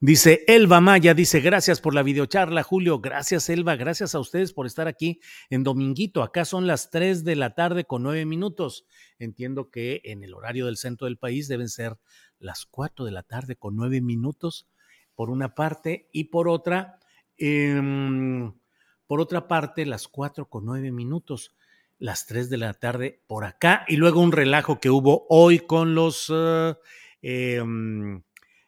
dice 0.00 0.44
Elba 0.48 0.80
Maya, 0.80 1.14
dice 1.14 1.38
gracias 1.40 1.80
por 1.80 1.94
la 1.94 2.02
videocharla, 2.02 2.64
Julio. 2.64 2.98
Gracias, 2.98 3.48
Elba. 3.48 3.76
Gracias 3.76 4.16
a 4.16 4.18
ustedes 4.18 4.52
por 4.52 4.66
estar 4.66 4.88
aquí 4.88 5.20
en 5.48 5.62
Dominguito. 5.62 6.24
Acá 6.24 6.44
son 6.44 6.66
las 6.66 6.90
3 6.90 7.22
de 7.22 7.36
la 7.36 7.54
tarde 7.54 7.84
con 7.84 8.02
9 8.02 8.26
minutos. 8.26 8.84
Entiendo 9.20 9.70
que 9.70 10.00
en 10.04 10.24
el 10.24 10.34
horario 10.34 10.66
del 10.66 10.76
centro 10.76 11.04
del 11.04 11.16
país 11.16 11.46
deben 11.46 11.68
ser 11.68 11.96
las 12.40 12.66
4 12.66 13.04
de 13.04 13.12
la 13.12 13.22
tarde 13.22 13.54
con 13.54 13.76
9 13.76 14.00
minutos, 14.00 14.66
por 15.14 15.30
una 15.30 15.54
parte, 15.54 16.08
y 16.10 16.24
por 16.24 16.48
otra, 16.48 16.98
em, 17.36 18.52
por 19.06 19.20
otra 19.20 19.46
parte, 19.46 19.86
las 19.86 20.08
4 20.08 20.48
con 20.48 20.64
9 20.64 20.90
minutos 20.90 21.54
las 21.98 22.26
3 22.26 22.50
de 22.50 22.56
la 22.56 22.74
tarde 22.74 23.22
por 23.26 23.44
acá 23.44 23.84
y 23.88 23.96
luego 23.96 24.20
un 24.20 24.32
relajo 24.32 24.80
que 24.80 24.90
hubo 24.90 25.26
hoy 25.28 25.60
con 25.60 25.94
los... 25.94 26.32
Eh, 26.34 26.74
em, 27.22 28.22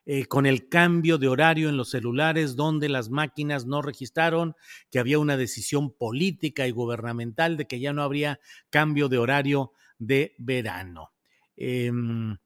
eh, 0.08 0.26
con 0.26 0.46
el 0.46 0.68
cambio 0.68 1.18
de 1.18 1.26
horario 1.26 1.68
en 1.68 1.76
los 1.76 1.90
celulares, 1.90 2.54
donde 2.54 2.88
las 2.88 3.10
máquinas 3.10 3.66
no 3.66 3.82
registraron 3.82 4.54
que 4.88 5.00
había 5.00 5.18
una 5.18 5.36
decisión 5.36 5.90
política 5.90 6.68
y 6.68 6.70
gubernamental 6.70 7.56
de 7.56 7.66
que 7.66 7.80
ya 7.80 7.92
no 7.92 8.04
habría 8.04 8.38
cambio 8.70 9.08
de 9.08 9.18
horario 9.18 9.72
de 9.98 10.36
verano. 10.38 11.10
Em, 11.56 12.36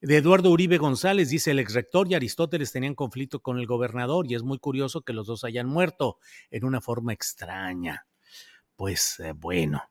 de 0.00 0.16
Eduardo 0.16 0.50
Uribe 0.50 0.76
González 0.76 1.30
dice 1.30 1.52
el 1.52 1.60
exrector 1.60 2.10
y 2.10 2.14
Aristóteles 2.14 2.72
tenían 2.72 2.96
conflicto 2.96 3.40
con 3.40 3.60
el 3.60 3.66
gobernador 3.66 4.26
y 4.28 4.34
es 4.34 4.42
muy 4.42 4.58
curioso 4.58 5.02
que 5.02 5.12
los 5.12 5.28
dos 5.28 5.44
hayan 5.44 5.68
muerto 5.68 6.18
en 6.50 6.64
una 6.64 6.80
forma 6.80 7.12
extraña. 7.12 8.08
Pues 8.74 9.20
eh, 9.20 9.32
bueno, 9.36 9.82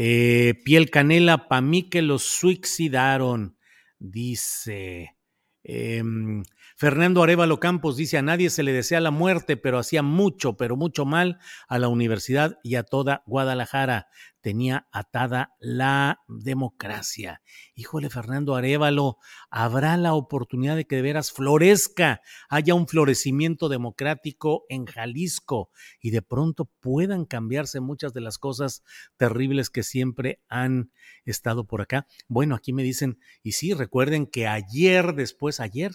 eh, 0.00 0.54
piel 0.64 0.90
canela, 0.90 1.48
pa' 1.48 1.60
mí 1.60 1.90
que 1.90 2.02
los 2.02 2.22
suicidaron, 2.22 3.58
dice. 3.98 5.16
Em, 5.64 6.44
Fernando 6.76 7.20
Arevalo 7.20 7.58
Campos 7.58 7.96
dice, 7.96 8.16
a 8.16 8.22
nadie 8.22 8.48
se 8.50 8.62
le 8.62 8.72
desea 8.72 9.00
la 9.00 9.10
muerte, 9.10 9.56
pero 9.56 9.76
hacía 9.76 10.04
mucho, 10.04 10.56
pero 10.56 10.76
mucho 10.76 11.04
mal 11.04 11.40
a 11.66 11.80
la 11.80 11.88
universidad 11.88 12.60
y 12.62 12.76
a 12.76 12.84
toda 12.84 13.24
Guadalajara 13.26 14.06
tenía 14.40 14.88
atada 14.92 15.54
la 15.58 16.20
democracia. 16.28 17.42
Híjole, 17.74 18.10
Fernando 18.10 18.54
Arevalo, 18.54 19.18
habrá 19.50 19.96
la 19.96 20.14
oportunidad 20.14 20.76
de 20.76 20.86
que 20.86 20.96
de 20.96 21.02
veras 21.02 21.32
florezca, 21.32 22.20
haya 22.48 22.74
un 22.74 22.86
florecimiento 22.86 23.68
democrático 23.68 24.64
en 24.68 24.86
Jalisco 24.86 25.70
y 26.00 26.10
de 26.10 26.22
pronto 26.22 26.66
puedan 26.80 27.24
cambiarse 27.24 27.80
muchas 27.80 28.12
de 28.12 28.20
las 28.20 28.38
cosas 28.38 28.82
terribles 29.16 29.70
que 29.70 29.82
siempre 29.82 30.40
han 30.48 30.92
estado 31.24 31.66
por 31.66 31.80
acá. 31.80 32.06
Bueno, 32.28 32.54
aquí 32.54 32.72
me 32.72 32.82
dicen, 32.82 33.18
y 33.42 33.52
sí, 33.52 33.74
recuerden 33.74 34.26
que 34.26 34.46
ayer, 34.46 35.14
después, 35.14 35.60
ayer, 35.60 35.92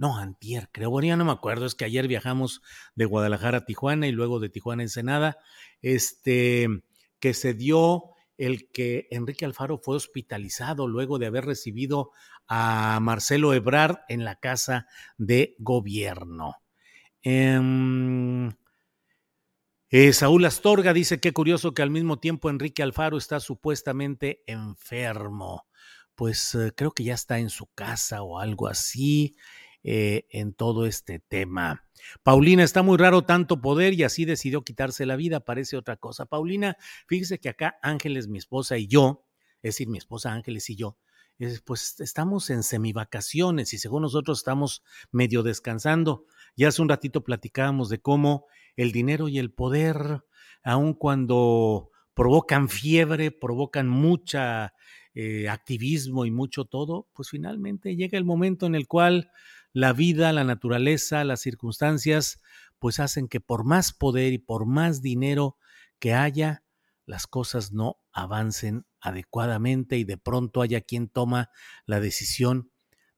no, 0.00 0.16
antier, 0.16 0.70
creo, 0.72 0.88
bueno, 0.88 1.08
ya 1.08 1.16
no 1.16 1.26
me 1.26 1.32
acuerdo, 1.32 1.66
es 1.66 1.74
que 1.74 1.84
ayer 1.84 2.08
viajamos 2.08 2.62
de 2.94 3.04
Guadalajara 3.04 3.58
a 3.58 3.64
Tijuana 3.66 4.06
y 4.06 4.12
luego 4.12 4.40
de 4.40 4.48
Tijuana 4.48 4.80
a 4.80 4.84
Ensenada, 4.84 5.36
este, 5.82 6.68
que 7.20 7.34
se 7.34 7.54
dio 7.54 8.10
el 8.36 8.70
que 8.70 9.06
Enrique 9.10 9.44
Alfaro 9.44 9.78
fue 9.78 9.96
hospitalizado 9.96 10.88
luego 10.88 11.18
de 11.18 11.26
haber 11.26 11.44
recibido 11.44 12.10
a 12.48 12.98
Marcelo 13.00 13.52
Ebrard 13.52 13.98
en 14.08 14.24
la 14.24 14.36
casa 14.36 14.86
de 15.18 15.54
gobierno. 15.58 16.56
Em, 17.22 18.50
eh, 19.90 20.12
Saúl 20.12 20.44
Astorga 20.46 20.94
dice 20.94 21.20
que 21.20 21.32
curioso 21.32 21.74
que 21.74 21.82
al 21.82 21.90
mismo 21.90 22.18
tiempo 22.18 22.48
Enrique 22.48 22.82
Alfaro 22.82 23.18
está 23.18 23.40
supuestamente 23.40 24.42
enfermo. 24.46 25.66
Pues 26.14 26.54
eh, 26.54 26.72
creo 26.74 26.92
que 26.92 27.04
ya 27.04 27.14
está 27.14 27.38
en 27.38 27.50
su 27.50 27.66
casa 27.74 28.22
o 28.22 28.38
algo 28.38 28.68
así. 28.68 29.36
Eh, 29.82 30.26
en 30.28 30.52
todo 30.52 30.84
este 30.84 31.20
tema. 31.20 31.86
Paulina, 32.22 32.62
está 32.62 32.82
muy 32.82 32.98
raro 32.98 33.22
tanto 33.22 33.62
poder 33.62 33.94
y 33.94 34.02
así 34.02 34.26
decidió 34.26 34.62
quitarse 34.62 35.06
la 35.06 35.16
vida, 35.16 35.40
parece 35.40 35.78
otra 35.78 35.96
cosa. 35.96 36.26
Paulina, 36.26 36.76
fíjese 37.08 37.38
que 37.38 37.48
acá 37.48 37.78
Ángeles, 37.80 38.28
mi 38.28 38.36
esposa 38.36 38.76
y 38.76 38.88
yo, 38.88 39.24
es 39.62 39.74
decir, 39.74 39.88
mi 39.88 39.96
esposa 39.96 40.34
Ángeles 40.34 40.68
y 40.68 40.76
yo, 40.76 40.98
pues 41.64 41.98
estamos 42.00 42.50
en 42.50 42.62
semivacaciones 42.62 43.72
y 43.72 43.78
según 43.78 44.02
nosotros 44.02 44.40
estamos 44.40 44.82
medio 45.10 45.42
descansando. 45.42 46.26
Ya 46.56 46.68
hace 46.68 46.82
un 46.82 46.90
ratito 46.90 47.24
platicábamos 47.24 47.88
de 47.88 48.02
cómo 48.02 48.44
el 48.76 48.92
dinero 48.92 49.28
y 49.28 49.38
el 49.38 49.50
poder, 49.50 50.22
aun 50.62 50.92
cuando 50.92 51.90
provocan 52.12 52.68
fiebre, 52.68 53.30
provocan 53.30 53.88
mucha 53.88 54.74
eh, 55.14 55.48
activismo 55.48 56.26
y 56.26 56.30
mucho 56.30 56.66
todo, 56.66 57.08
pues 57.14 57.30
finalmente 57.30 57.96
llega 57.96 58.18
el 58.18 58.24
momento 58.24 58.66
en 58.66 58.74
el 58.74 58.86
cual 58.86 59.30
la 59.72 59.92
vida, 59.92 60.32
la 60.32 60.44
naturaleza, 60.44 61.24
las 61.24 61.40
circunstancias, 61.40 62.40
pues 62.78 62.98
hacen 62.98 63.28
que 63.28 63.40
por 63.40 63.64
más 63.64 63.92
poder 63.92 64.32
y 64.32 64.38
por 64.38 64.66
más 64.66 65.02
dinero 65.02 65.56
que 65.98 66.14
haya, 66.14 66.64
las 67.06 67.26
cosas 67.26 67.72
no 67.72 67.98
avancen 68.12 68.86
adecuadamente 69.00 69.96
y 69.96 70.04
de 70.04 70.16
pronto 70.16 70.62
haya 70.62 70.80
quien 70.80 71.08
toma 71.08 71.50
la 71.86 72.00
decisión 72.00 72.70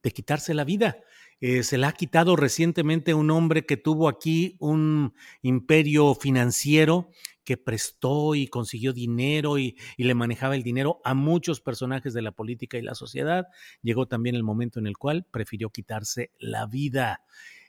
de 0.03 0.11
quitarse 0.11 0.55
la 0.55 0.65
vida. 0.65 0.97
Eh, 1.41 1.63
se 1.65 1.77
la 1.77 1.89
ha 1.89 1.93
quitado 1.93 2.37
recientemente 2.37 3.15
un 3.15 3.31
hombre 3.31 3.67
que 3.67 3.77
tuvo 3.77 4.09
aquí 4.09 4.57
un 4.61 5.13
imperio 5.43 6.15
financiero 6.15 7.11
que 7.45 7.57
prestó 7.57 8.35
y 8.35 8.49
consiguió 8.49 8.93
dinero 8.93 9.59
y, 9.59 9.77
le 9.97 10.15
manejaba 10.15 10.55
el 10.55 10.63
dinero 10.63 11.01
a 11.05 11.15
muchos 11.15 11.61
personajes 11.61 12.13
de 12.15 12.23
la 12.23 12.33
política 12.33 12.79
y 12.79 12.83
la 12.83 12.95
sociedad. 12.95 13.47
Llegó 13.83 14.07
también 14.07 14.35
el 14.35 14.43
momento 14.43 14.79
en 14.79 14.87
el 14.87 14.99
cual 14.99 15.27
prefirió 15.31 15.71
quitarse 15.71 16.33
la 16.39 16.67
vida. 16.67 17.23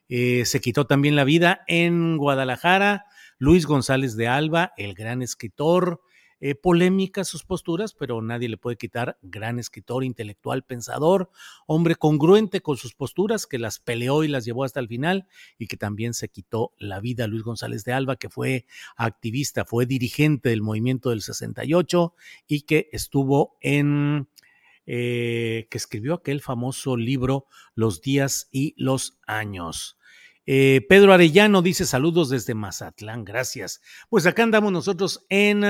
Eh, 0.09 0.45
se 0.45 0.61
quitó 0.61 0.85
también 0.85 1.15
la 1.15 1.23
vida 1.23 1.61
en 1.67 2.17
Guadalajara. 2.17 3.05
Luis 3.37 3.65
González 3.65 4.15
de 4.15 4.27
Alba, 4.27 4.73
el 4.77 4.93
gran 4.93 5.21
escritor, 5.21 6.01
eh, 6.45 6.55
polémicas 6.55 7.29
sus 7.29 7.45
posturas, 7.45 7.93
pero 7.93 8.21
nadie 8.21 8.49
le 8.49 8.57
puede 8.57 8.75
quitar 8.75 9.17
gran 9.21 9.59
escritor, 9.59 10.03
intelectual, 10.03 10.65
pensador, 10.65 11.31
hombre 11.67 11.95
congruente 11.95 12.59
con 12.59 12.75
sus 12.75 12.95
posturas, 12.95 13.47
que 13.47 13.57
las 13.57 13.79
peleó 13.79 14.25
y 14.25 14.27
las 14.27 14.43
llevó 14.43 14.65
hasta 14.65 14.81
el 14.81 14.89
final 14.89 15.25
y 15.57 15.67
que 15.67 15.77
también 15.77 16.13
se 16.13 16.27
quitó 16.27 16.73
la 16.77 16.99
vida. 16.99 17.27
Luis 17.27 17.43
González 17.43 17.85
de 17.85 17.93
Alba, 17.93 18.17
que 18.17 18.27
fue 18.27 18.65
activista, 18.97 19.63
fue 19.63 19.85
dirigente 19.85 20.49
del 20.49 20.61
movimiento 20.61 21.11
del 21.11 21.21
68 21.21 22.13
y 22.45 22.63
que 22.63 22.89
estuvo 22.91 23.57
en... 23.61 24.27
Eh, 24.85 25.67
que 25.71 25.77
escribió 25.77 26.15
aquel 26.15 26.41
famoso 26.41 26.97
libro 26.97 27.47
Los 27.73 28.01
días 28.01 28.49
y 28.51 28.75
los 28.75 29.17
años. 29.25 29.97
Eh, 30.45 30.85
Pedro 30.89 31.13
Arellano 31.13 31.61
dice 31.61 31.85
saludos 31.85 32.27
desde 32.27 32.53
Mazatlán, 32.53 33.23
gracias. 33.23 33.81
Pues 34.09 34.25
acá 34.25 34.43
andamos 34.43 34.73
nosotros 34.73 35.25
en 35.29 35.63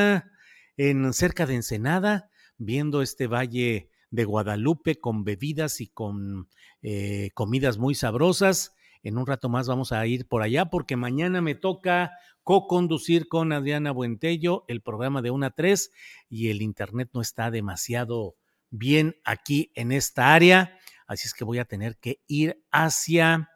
en 0.77 1.13
cerca 1.13 1.45
de 1.45 1.55
Ensenada, 1.55 2.29
viendo 2.57 3.01
este 3.01 3.27
valle 3.27 3.89
de 4.09 4.25
Guadalupe 4.25 4.99
con 4.99 5.23
bebidas 5.23 5.81
y 5.81 5.87
con 5.87 6.47
eh, 6.81 7.31
comidas 7.33 7.77
muy 7.77 7.95
sabrosas. 7.95 8.75
En 9.01 9.17
un 9.17 9.25
rato 9.25 9.49
más 9.49 9.67
vamos 9.67 9.91
a 9.91 10.05
ir 10.05 10.27
por 10.27 10.43
allá 10.43 10.65
porque 10.65 10.95
mañana 10.95 11.41
me 11.41 11.55
toca 11.55 12.11
co-conducir 12.43 13.27
con 13.27 13.51
Adriana 13.51 13.91
Buentello 13.91 14.65
el 14.67 14.81
programa 14.81 15.21
de 15.21 15.31
1 15.31 15.45
a 15.45 15.49
3 15.51 15.91
y 16.29 16.49
el 16.49 16.61
internet 16.61 17.09
no 17.13 17.21
está 17.21 17.51
demasiado 17.51 18.35
bien 18.69 19.15
aquí 19.23 19.71
en 19.75 19.91
esta 19.91 20.33
área, 20.33 20.77
así 21.07 21.27
es 21.27 21.33
que 21.33 21.43
voy 21.43 21.59
a 21.59 21.65
tener 21.65 21.97
que 21.97 22.21
ir 22.27 22.63
hacia, 22.71 23.49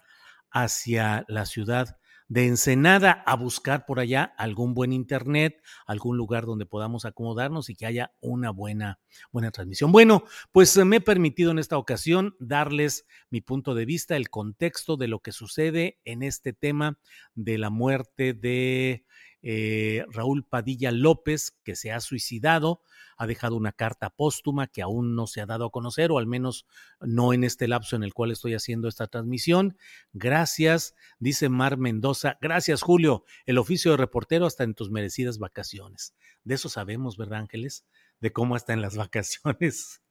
hacia 0.52 1.26
la 1.28 1.46
ciudad 1.46 1.98
de 2.28 2.48
Ensenada 2.48 3.24
a 3.26 3.36
buscar 3.36 3.86
por 3.86 4.00
allá 4.00 4.34
algún 4.38 4.74
buen 4.74 4.94
internet, 4.94 5.62
algún 5.86 6.18
lugar 6.18 6.46
donde 6.46 6.66
podamos 6.66 7.06
acomodarnos 7.06 7.70
y 7.70 7.76
que 7.76 7.86
haya 7.86 8.12
una 8.20 8.52
buena, 8.52 9.00
buena 9.32 9.52
transmisión. 9.52 9.92
Bueno, 9.92 10.24
pues 10.52 10.76
eh, 10.78 10.86
me 10.86 10.98
he 10.98 11.02
permitido 11.02 11.52
en 11.52 11.60
esta 11.60 11.78
ocasión 11.78 12.36
darles 12.40 13.06
mi 13.30 13.42
punto 13.42 13.76
de 13.76 13.86
vista, 13.86 14.16
el 14.16 14.30
contexto 14.30 14.98
de 14.98 15.08
lo 15.08 15.20
que 15.20 15.32
sucede 15.32 16.00
en 16.04 16.24
este 16.24 16.54
tema 16.54 17.00
de 17.36 17.58
la 17.58 17.70
muerte 17.70 18.34
de 18.34 19.06
eh, 19.42 20.06
Raúl 20.10 20.44
Padilla 20.44 20.92
López, 20.92 21.58
que 21.64 21.76
se 21.76 21.92
ha 21.92 22.00
suicidado, 22.00 22.82
ha 23.18 23.28
dejado 23.28 23.56
una 23.56 23.72
carta 23.72 24.10
póstuma 24.10 24.68
que 24.68 24.82
aún 24.82 25.16
no 25.16 25.28
se 25.28 25.42
ha 25.42 25.46
dado 25.46 25.66
a 25.66 25.72
conocer, 25.72 26.12
o 26.12 26.18
al 26.18 26.28
menos 26.28 26.66
no 27.00 27.34
en 27.34 27.44
este 27.44 27.68
lapso 27.68 27.96
en 27.96 28.04
el 28.04 28.14
cual 28.14 28.32
estoy 28.32 28.54
haciendo 28.54 28.88
esta 28.88 29.08
transmisión. 29.08 29.78
Gracias, 30.14 30.96
dice 31.20 31.50
Mar 31.50 31.78
Mendoza. 31.78 32.38
Gracias, 32.42 32.82
Julio. 32.82 33.24
El 33.46 33.58
oficio 33.58 33.92
de 33.92 33.98
reportero 33.98 34.46
hasta 34.46 34.64
en 34.64 34.74
tus 34.74 34.92
merecidas 34.92 35.40
vacaciones. 35.40 36.16
De 36.44 36.56
eso 36.56 36.70
sabemos, 36.70 37.18
¿verdad, 37.18 37.40
Ángeles? 37.40 37.86
De 38.20 38.32
cómo 38.32 38.56
está 38.56 38.74
en 38.74 38.82
las 38.82 38.98
vacaciones. 38.98 40.02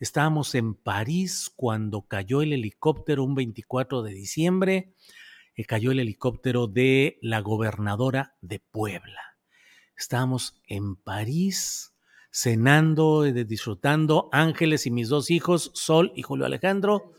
Estábamos 0.00 0.54
en 0.56 0.74
París 0.74 1.50
cuando 1.54 2.02
cayó 2.02 2.42
el 2.42 2.52
helicóptero 2.52 3.22
un 3.22 3.34
24 3.36 4.02
de 4.02 4.12
diciembre 4.12 4.94
cayó 5.62 5.92
el 5.92 6.00
helicóptero 6.00 6.66
de 6.66 7.18
la 7.22 7.38
gobernadora 7.38 8.34
de 8.40 8.58
Puebla. 8.58 9.38
Estábamos 9.96 10.60
en 10.66 10.96
París 10.96 11.94
cenando, 12.34 13.24
eh, 13.24 13.44
disfrutando, 13.44 14.28
Ángeles 14.32 14.86
y 14.86 14.90
mis 14.90 15.08
dos 15.08 15.30
hijos, 15.30 15.70
Sol 15.74 16.12
y 16.16 16.22
Julio 16.22 16.44
Alejandro, 16.44 17.12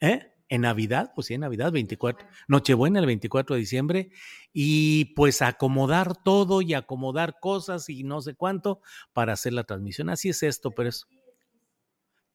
¿eh? 0.00 0.30
En 0.48 0.62
Navidad, 0.62 1.12
pues 1.14 1.26
sí, 1.26 1.34
en 1.34 1.40
Navidad, 1.40 1.72
24, 1.72 2.26
Nochebuena 2.48 3.00
el 3.00 3.06
24 3.06 3.56
de 3.56 3.60
diciembre, 3.60 4.10
y 4.52 5.06
pues 5.16 5.42
acomodar 5.42 6.16
todo 6.22 6.62
y 6.62 6.72
acomodar 6.72 7.38
cosas 7.40 7.90
y 7.90 8.04
no 8.04 8.22
sé 8.22 8.34
cuánto 8.34 8.80
para 9.12 9.34
hacer 9.34 9.52
la 9.52 9.64
transmisión. 9.64 10.08
Así 10.08 10.30
es 10.30 10.42
esto, 10.42 10.70
pero 10.70 10.88
es. 10.88 11.06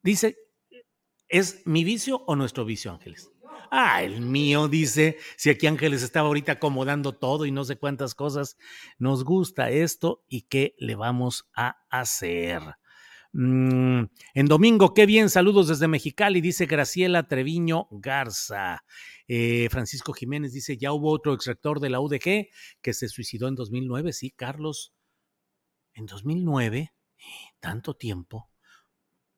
Dice, 0.02 0.36
¿es 1.28 1.66
mi 1.66 1.82
vicio 1.82 2.22
o 2.26 2.36
nuestro 2.36 2.64
vicio, 2.64 2.92
Ángeles? 2.92 3.30
Ah, 3.70 4.02
el 4.02 4.20
mío 4.20 4.68
dice, 4.68 5.18
si 5.36 5.50
aquí 5.50 5.66
Ángeles 5.66 6.02
estaba 6.02 6.28
ahorita 6.28 6.52
acomodando 6.52 7.12
todo 7.12 7.46
y 7.46 7.50
no 7.50 7.64
sé 7.64 7.76
cuántas 7.76 8.14
cosas, 8.14 8.56
nos 8.98 9.24
gusta 9.24 9.70
esto 9.70 10.24
y 10.28 10.42
qué 10.42 10.74
le 10.78 10.94
vamos 10.94 11.48
a 11.54 11.84
hacer. 11.90 12.62
Mm, 13.32 14.04
en 14.34 14.46
domingo, 14.46 14.92
qué 14.92 15.06
bien, 15.06 15.30
saludos 15.30 15.68
desde 15.68 15.86
Mexicali, 15.86 16.40
dice 16.40 16.66
Graciela 16.66 17.28
Treviño 17.28 17.86
Garza. 17.92 18.84
Eh, 19.28 19.68
Francisco 19.70 20.12
Jiménez 20.12 20.52
dice, 20.52 20.76
ya 20.76 20.92
hubo 20.92 21.12
otro 21.12 21.32
exrector 21.32 21.78
de 21.78 21.90
la 21.90 22.00
UDG 22.00 22.48
que 22.82 22.92
se 22.92 23.08
suicidó 23.08 23.46
en 23.46 23.54
2009, 23.54 24.12
sí, 24.12 24.30
Carlos, 24.32 24.92
en 25.94 26.06
2009, 26.06 26.92
tanto 27.60 27.94
tiempo. 27.94 28.50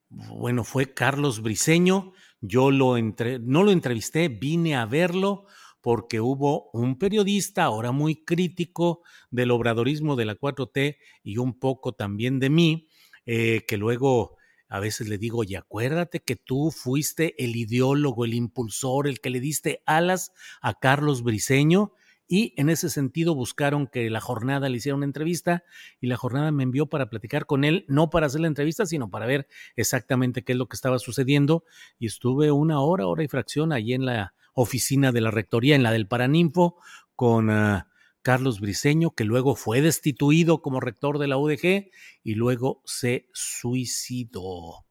Bueno, 0.09 0.65
fue 0.65 0.93
Carlos 0.93 1.43
Briceño, 1.43 2.13
yo 2.43 2.71
lo 2.71 2.97
entre, 2.99 3.39
no 3.39 3.63
lo 3.63 3.71
entrevisté, 3.71 4.29
vine 4.29 4.77
a 4.77 4.85
verlo 4.85 5.47
porque 5.81 6.21
hubo 6.21 6.71
un 6.73 6.99
periodista 6.99 7.65
ahora 7.65 7.93
muy 7.93 8.25
crítico 8.25 9.03
del 9.31 9.51
obradorismo 9.51 10.17
de 10.17 10.27
la 10.27 10.37
4T 10.37 10.99
y 11.23 11.39
un 11.39 11.59
poco 11.59 11.93
también 11.93 12.39
de 12.39 12.51
mí, 12.51 12.89
eh, 13.27 13.65
que 13.67 13.77
luego 13.77 14.37
a 14.69 14.81
veces 14.81 15.09
le 15.09 15.19
digo, 15.19 15.45
y 15.45 15.55
acuérdate 15.55 16.21
que 16.21 16.35
tú 16.35 16.71
fuiste 16.71 17.35
el 17.43 17.57
ideólogo, 17.57 18.25
el 18.25 18.35
impulsor, 18.35 19.07
el 19.07 19.21
que 19.21 19.31
le 19.31 19.41
diste 19.41 19.83
alas 19.87 20.33
a 20.63 20.79
Carlos 20.79 21.23
Briceño 21.23 21.93
y 22.29 22.55
en 22.57 22.69
ese 22.69 22.89
sentido 22.89 23.35
buscaron 23.35 23.87
que 23.87 24.09
la 24.11 24.21
jornada 24.21 24.69
le 24.69 24.79
hiciera 24.79 24.97
una 24.97 25.05
entrevista 25.05 25.65
y 26.01 26.07
la 26.07 26.17
jornada 26.17 26.51
me 26.53 26.63
envió 26.63 26.87
para 26.87 27.11
platicar 27.11 27.47
con 27.47 27.65
él, 27.65 27.85
no 27.89 28.11
para 28.11 28.27
hacer 28.27 28.41
la 28.41 28.47
entrevista, 28.47 28.87
sino 28.87 29.11
para 29.11 29.27
ver 29.27 29.49
exactamente 29.77 30.43
qué 30.43 30.53
es 30.53 30.59
lo 30.59 30.69
que 30.69 30.77
estaba 30.77 30.99
sucediendo 30.99 31.65
y 31.99 32.07
estuve 32.07 32.51
una 32.51 32.81
hora, 32.81 33.07
hora 33.07 33.25
y 33.25 33.29
fracción 33.29 33.73
allí 33.73 33.93
en 33.93 34.07
la 34.07 34.35
oficina 34.55 35.13
de 35.13 35.21
la 35.21 35.31
rectoría, 35.31 35.75
en 35.75 35.83
la 35.83 35.93
del 35.93 36.09
Paraninfo, 36.09 36.77
con 37.17 37.51
ah, 37.51 37.89
Carlos 38.23 38.61
Briceño, 38.61 39.15
que 39.15 39.25
luego 39.25 39.57
fue 39.57 39.81
destituido 39.81 40.63
como 40.63 40.81
rector 40.81 41.19
de 41.19 41.27
la 41.27 41.39
UDG 41.39 41.91
y 42.23 42.35
luego 42.35 42.83
se 42.85 43.29
suicidó. 43.33 44.87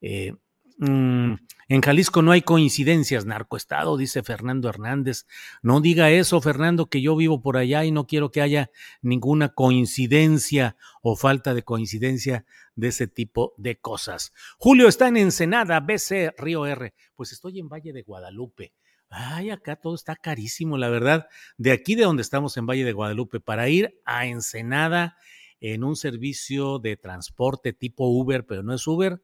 Eh, 0.00 0.34
Mm, 0.78 1.34
en 1.68 1.80
Jalisco 1.80 2.20
no 2.20 2.32
hay 2.32 2.42
coincidencias, 2.42 3.24
narcoestado, 3.24 3.96
dice 3.96 4.22
Fernando 4.22 4.68
Hernández. 4.68 5.26
No 5.62 5.80
diga 5.80 6.10
eso, 6.10 6.40
Fernando, 6.40 6.86
que 6.86 7.00
yo 7.00 7.16
vivo 7.16 7.40
por 7.40 7.56
allá 7.56 7.84
y 7.84 7.90
no 7.90 8.06
quiero 8.06 8.30
que 8.30 8.42
haya 8.42 8.70
ninguna 9.00 9.48
coincidencia 9.48 10.76
o 11.02 11.16
falta 11.16 11.54
de 11.54 11.62
coincidencia 11.62 12.44
de 12.74 12.88
ese 12.88 13.06
tipo 13.06 13.54
de 13.56 13.78
cosas. 13.80 14.32
Julio 14.58 14.86
está 14.86 15.08
en 15.08 15.16
Ensenada, 15.16 15.80
BC, 15.80 16.34
Río 16.36 16.66
R. 16.66 16.94
Pues 17.14 17.32
estoy 17.32 17.58
en 17.58 17.68
Valle 17.68 17.92
de 17.92 18.02
Guadalupe. 18.02 18.74
Ay, 19.08 19.50
acá 19.50 19.76
todo 19.76 19.94
está 19.94 20.14
carísimo, 20.16 20.76
la 20.76 20.90
verdad. 20.90 21.26
De 21.56 21.72
aquí 21.72 21.94
de 21.94 22.02
donde 22.02 22.22
estamos 22.22 22.56
en 22.56 22.66
Valle 22.66 22.84
de 22.84 22.92
Guadalupe, 22.92 23.40
para 23.40 23.68
ir 23.68 24.00
a 24.04 24.26
Ensenada 24.26 25.16
en 25.60 25.84
un 25.84 25.96
servicio 25.96 26.78
de 26.78 26.96
transporte 26.96 27.72
tipo 27.72 28.08
Uber, 28.08 28.44
pero 28.44 28.62
no 28.62 28.74
es 28.74 28.86
Uber, 28.86 29.22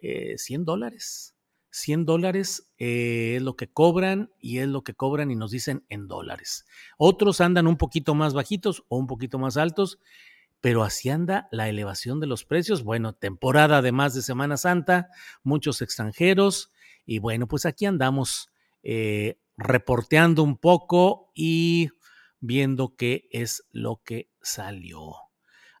100 0.00 0.60
eh, 0.60 0.64
dólares. 0.64 1.34
100 1.70 2.06
dólares 2.06 2.72
eh, 2.78 3.34
es 3.36 3.42
lo 3.42 3.56
que 3.56 3.68
cobran 3.70 4.32
y 4.38 4.58
es 4.58 4.68
lo 4.68 4.82
que 4.82 4.94
cobran 4.94 5.30
y 5.30 5.36
nos 5.36 5.50
dicen 5.50 5.84
en 5.88 6.08
dólares. 6.08 6.64
Otros 6.96 7.40
andan 7.40 7.66
un 7.66 7.76
poquito 7.76 8.14
más 8.14 8.34
bajitos 8.34 8.84
o 8.88 8.96
un 8.96 9.06
poquito 9.06 9.38
más 9.38 9.56
altos, 9.56 9.98
pero 10.60 10.82
así 10.82 11.10
anda 11.10 11.48
la 11.52 11.68
elevación 11.68 12.20
de 12.20 12.26
los 12.26 12.44
precios. 12.44 12.82
Bueno, 12.82 13.14
temporada 13.14 13.78
además 13.78 14.14
de 14.14 14.22
Semana 14.22 14.56
Santa, 14.56 15.08
muchos 15.42 15.82
extranjeros 15.82 16.72
y 17.04 17.18
bueno, 17.18 17.46
pues 17.46 17.66
aquí 17.66 17.86
andamos 17.86 18.50
eh, 18.82 19.38
reporteando 19.56 20.42
un 20.42 20.56
poco 20.56 21.30
y 21.34 21.90
viendo 22.40 22.96
qué 22.96 23.28
es 23.30 23.64
lo 23.70 24.02
que 24.04 24.30
salió. 24.40 25.27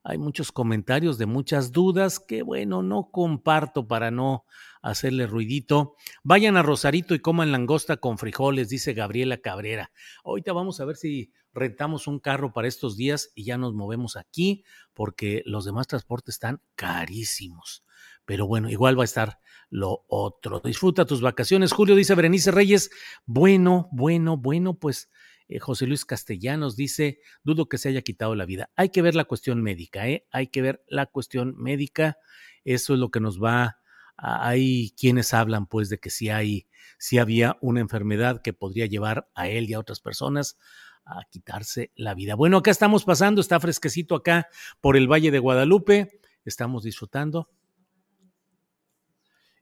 Hay 0.08 0.16
muchos 0.16 0.52
comentarios 0.52 1.18
de 1.18 1.26
muchas 1.26 1.70
dudas 1.70 2.18
que, 2.18 2.40
bueno, 2.40 2.82
no 2.82 3.10
comparto 3.12 3.86
para 3.86 4.10
no 4.10 4.46
hacerle 4.80 5.26
ruidito. 5.26 5.96
Vayan 6.22 6.56
a 6.56 6.62
Rosarito 6.62 7.14
y 7.14 7.18
coman 7.18 7.52
langosta 7.52 7.98
con 7.98 8.16
frijoles, 8.16 8.70
dice 8.70 8.94
Gabriela 8.94 9.36
Cabrera. 9.36 9.92
Ahorita 10.24 10.54
vamos 10.54 10.80
a 10.80 10.86
ver 10.86 10.96
si 10.96 11.30
rentamos 11.52 12.06
un 12.06 12.20
carro 12.20 12.54
para 12.54 12.68
estos 12.68 12.96
días 12.96 13.32
y 13.34 13.44
ya 13.44 13.58
nos 13.58 13.74
movemos 13.74 14.16
aquí, 14.16 14.64
porque 14.94 15.42
los 15.44 15.66
demás 15.66 15.88
transportes 15.88 16.36
están 16.36 16.62
carísimos. 16.74 17.84
Pero 18.24 18.46
bueno, 18.46 18.70
igual 18.70 18.98
va 18.98 19.02
a 19.02 19.04
estar 19.04 19.40
lo 19.68 20.06
otro. 20.08 20.60
Disfruta 20.60 21.04
tus 21.04 21.20
vacaciones. 21.20 21.72
Julio 21.72 21.94
dice 21.94 22.14
Berenice 22.14 22.50
Reyes. 22.50 22.88
Bueno, 23.26 23.90
bueno, 23.92 24.38
bueno, 24.38 24.72
pues 24.78 25.10
eh, 25.48 25.58
José 25.58 25.86
Luis 25.86 26.04
Castellanos 26.04 26.76
dice, 26.76 27.20
dudo 27.42 27.68
que 27.68 27.78
se 27.78 27.88
haya 27.88 28.02
quitado 28.02 28.34
la 28.34 28.44
vida. 28.44 28.70
Hay 28.76 28.90
que 28.90 29.02
ver 29.02 29.14
la 29.14 29.24
cuestión 29.24 29.62
médica, 29.62 30.08
¿eh? 30.08 30.26
Hay 30.30 30.48
que 30.48 30.62
ver 30.62 30.84
la 30.88 31.06
cuestión 31.06 31.54
médica. 31.56 32.18
Eso 32.64 32.94
es 32.94 33.00
lo 33.00 33.10
que 33.10 33.20
nos 33.20 33.42
va... 33.42 33.78
hay 34.16 34.94
quienes 34.98 35.32
hablan 35.32 35.66
pues 35.66 35.88
de 35.88 35.98
que 35.98 36.10
si 36.10 36.28
hay, 36.28 36.66
si 36.98 37.18
había 37.18 37.56
una 37.60 37.80
enfermedad 37.80 38.42
que 38.42 38.52
podría 38.52 38.86
llevar 38.86 39.30
a 39.34 39.48
él 39.48 39.70
y 39.70 39.74
a 39.74 39.80
otras 39.80 40.00
personas 40.00 40.58
a 41.04 41.22
quitarse 41.30 41.90
la 41.94 42.14
vida. 42.14 42.34
Bueno, 42.34 42.58
acá 42.58 42.70
estamos 42.70 43.04
pasando, 43.04 43.40
está 43.40 43.58
fresquecito 43.58 44.14
acá 44.14 44.48
por 44.80 44.96
el 44.96 45.10
Valle 45.10 45.30
de 45.30 45.38
Guadalupe, 45.38 46.20
estamos 46.44 46.82
disfrutando. 46.82 47.48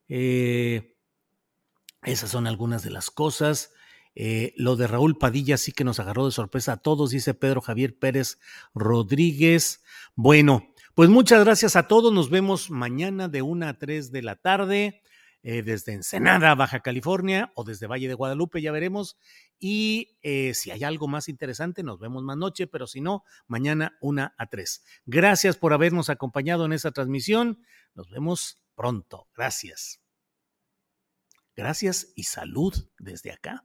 Eh, 0.09 0.97
esas 2.03 2.31
son 2.31 2.47
algunas 2.47 2.83
de 2.83 2.91
las 2.91 3.11
cosas. 3.11 3.73
Eh, 4.19 4.55
lo 4.57 4.77
de 4.77 4.87
Raúl 4.87 5.19
Padilla 5.19 5.59
sí 5.59 5.73
que 5.73 5.85
nos 5.85 6.01
agarró 6.01 6.25
de 6.25 6.33
sorpresa 6.33 6.73
a 6.73 6.77
todos, 6.79 7.11
dice 7.11 7.35
Pedro 7.35 7.61
Javier 7.61 7.99
Pérez 7.99 8.39
Rodríguez. 8.75 9.85
Bueno, 10.15 10.73
pues 10.95 11.11
muchas 11.11 11.45
gracias 11.45 11.77
a 11.77 11.87
todos. 11.87 12.13
Nos 12.13 12.31
vemos 12.31 12.71
mañana 12.71 13.29
de 13.29 13.43
1 13.43 13.69
a 13.69 13.79
3 13.79 14.11
de 14.11 14.23
la 14.23 14.37
tarde. 14.37 15.03
Eh, 15.43 15.63
desde 15.63 15.93
Ensenada, 15.93 16.57
Baja 16.57 16.81
California, 16.81 17.53
o 17.55 17.63
desde 17.63 17.87
Valle 17.87 18.09
de 18.09 18.15
Guadalupe, 18.15 18.61
ya 18.61 18.73
veremos. 18.73 19.17
Y 19.61 20.19
eh, 20.23 20.55
si 20.55 20.73
hay 20.73 20.83
algo 20.83 21.07
más 21.07 21.29
interesante, 21.29 21.85
nos 21.85 22.01
vemos 22.01 22.25
más 22.25 22.37
noche, 22.37 22.67
pero 22.67 22.89
si 22.89 23.01
no, 23.01 23.23
mañana 23.47 23.97
1 24.01 24.33
a 24.37 24.47
3. 24.47 24.85
Gracias 25.05 25.57
por 25.57 25.73
habernos 25.73 26.11
acompañado 26.11 26.65
en 26.65 26.73
esta 26.73 26.91
transmisión. 26.91 27.63
Nos 27.95 28.11
vemos 28.11 28.61
pronto. 28.75 29.29
Gracias. 29.37 30.01
Gracias 31.55 32.13
y 32.17 32.25
salud 32.25 32.75
desde 32.99 33.31
acá. 33.31 33.65